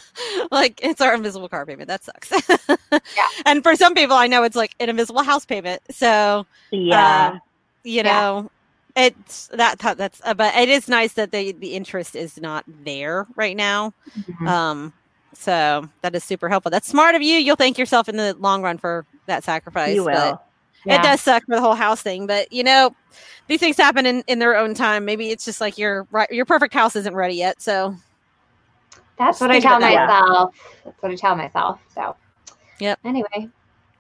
[0.51, 1.89] like it's our invisible car payment.
[1.89, 2.31] That sucks.
[2.91, 2.99] Yeah.
[3.47, 5.83] And for some people, I know it's like an invisible house payment.
[5.91, 7.29] So yeah.
[7.33, 7.41] um,
[7.85, 8.03] you Yeah.
[8.03, 8.51] know,
[8.97, 10.21] it's that that's.
[10.25, 13.93] Uh, but it is nice that the the interest is not there right now.
[14.19, 14.49] Mhm.
[14.49, 14.93] Um,
[15.35, 16.71] so that is super helpful.
[16.71, 17.37] That's smart of you.
[17.37, 19.95] You'll thank yourself in the long run for that sacrifice.
[19.95, 20.46] you but
[20.87, 20.95] will.
[20.95, 22.95] It does suck for the whole house thing, but you know,
[23.49, 25.05] these things happen in, in their own time.
[25.05, 27.61] Maybe it's just like your right, your perfect house isn't ready yet.
[27.61, 27.95] So
[29.19, 30.09] That's what I tell about that.
[30.09, 30.55] myself.
[30.85, 31.81] That's what I tell myself.
[31.95, 32.17] So,
[32.79, 32.99] Yep.
[33.05, 33.49] Anyway,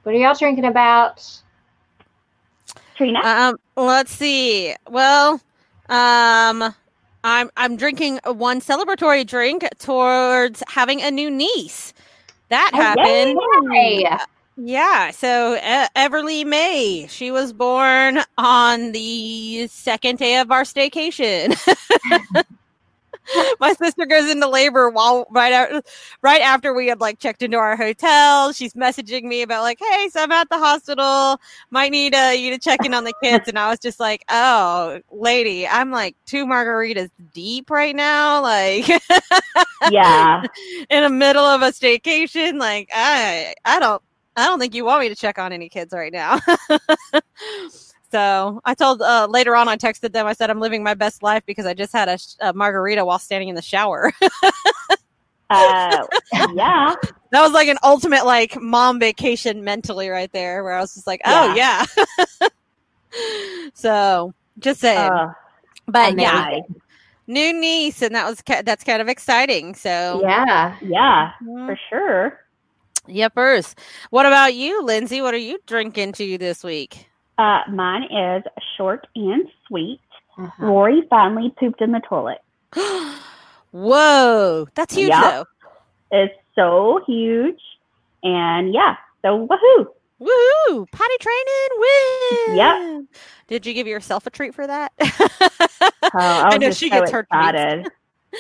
[0.03, 1.25] what are y'all drinking about?
[2.97, 3.21] Trina.
[3.23, 4.75] um, let's see.
[4.89, 5.41] Well,
[5.89, 6.75] um,
[7.25, 11.93] I'm I'm drinking one celebratory drink towards having a new niece.
[12.49, 13.39] That Oh, happened.
[13.75, 14.09] Yay!
[14.59, 21.55] Yeah, so uh, Everly May, she was born on the second day of our staycation.
[23.61, 25.85] My sister goes into labor while right out,
[26.23, 28.53] right after we had like checked into our hotel.
[28.53, 31.41] She's messaging me about like, "Hey, so I'm at the hospital.
[31.71, 34.25] Might need uh, you to check in on the kids." And I was just like,
[34.29, 38.41] "Oh, lady, I'm like two margaritas deep right now.
[38.43, 38.89] Like,
[39.91, 40.45] yeah.
[40.89, 42.59] in the middle of a staycation.
[42.61, 44.03] Like I I don't
[44.37, 46.39] I don't think you want me to check on any kids right now.
[48.13, 51.23] so I told uh, later on I texted them I said I'm living my best
[51.23, 54.13] life because I just had a, sh- a margarita while standing in the shower.
[55.49, 56.05] Uh,
[56.55, 56.93] yeah.
[57.31, 61.07] that was like an ultimate like mom vacation mentally right there where I was just
[61.07, 61.85] like oh yeah.
[63.75, 65.09] so just saying.
[65.09, 65.33] Uh,
[65.87, 66.59] but yeah,
[67.29, 69.77] new niece and that was that's kind of exciting.
[69.77, 70.77] So Yeah.
[70.83, 71.67] Yeah, Mm.
[71.67, 72.41] for sure.
[73.09, 73.75] Yepers.
[74.11, 75.21] What about you, Lindsey?
[75.21, 77.09] What are you drinking to this week?
[77.39, 78.43] Uh, mine is
[78.77, 80.01] short and sweet.
[80.39, 80.67] Uh-huh.
[80.67, 82.39] Rory finally pooped in the toilet.
[83.73, 85.21] Whoa, that's huge Yeah.
[85.31, 85.45] though.
[86.13, 87.61] It's so huge.
[88.23, 89.87] And yeah, so woohoo.
[90.21, 90.91] Woohoo!
[90.91, 91.69] Potty training,
[92.49, 92.57] win.
[92.57, 93.05] Yep.
[93.49, 94.93] Did you give yourself a treat for that?
[94.99, 95.09] Oh,
[96.15, 97.91] I, I know she so gets her treats.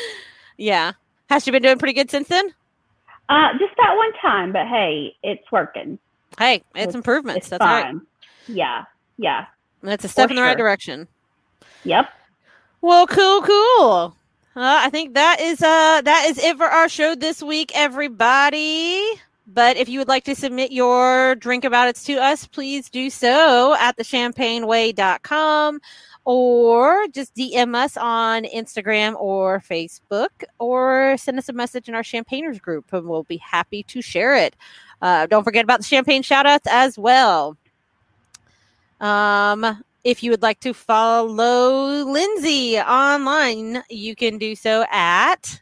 [0.56, 0.92] yeah.
[1.28, 2.54] Has she been doing pretty good since then?
[3.28, 5.98] Uh, just that one time, but hey, it's working.
[6.38, 7.38] Hey, it's, It's- improvements.
[7.46, 7.94] It's That's right.
[8.48, 8.84] Yeah,
[9.18, 9.46] yeah,
[9.82, 11.08] That's a step For in the right direction.
[11.84, 12.08] yep.
[12.80, 14.16] Well, cool, cool.
[14.54, 19.02] Uh, I think that is uh that is it for our show this week, everybody.
[19.48, 23.10] But if you would like to submit your drink about it to us, please do
[23.10, 25.80] so at thechampagneway.com
[26.26, 32.02] or just DM us on Instagram or Facebook or send us a message in our
[32.02, 34.56] Champagners group and we'll be happy to share it.
[35.00, 37.56] Uh, don't forget about the champagne shout outs as well.
[39.00, 45.60] Um, if you would like to follow Lindsey online, you can do so at.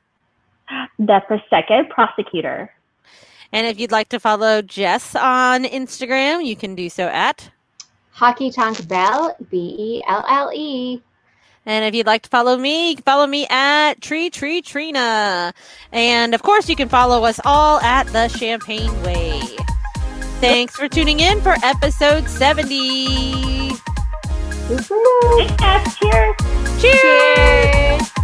[0.99, 2.73] The second prosecutor.
[3.53, 7.51] And if you'd like to follow Jess on Instagram, you can do so at.
[8.17, 11.03] Honky Tonk Belle, B E L L E.
[11.67, 15.53] And if you'd like to follow me, you can follow me at Tree Tree Trina.
[15.93, 19.41] And of course, you can follow us all at the Champagne Way.
[20.41, 23.71] Thanks for tuning in for episode 70.
[24.67, 24.89] Thanks,
[25.57, 25.97] guys.
[25.97, 26.37] Cheers.
[26.81, 28.24] Cheers!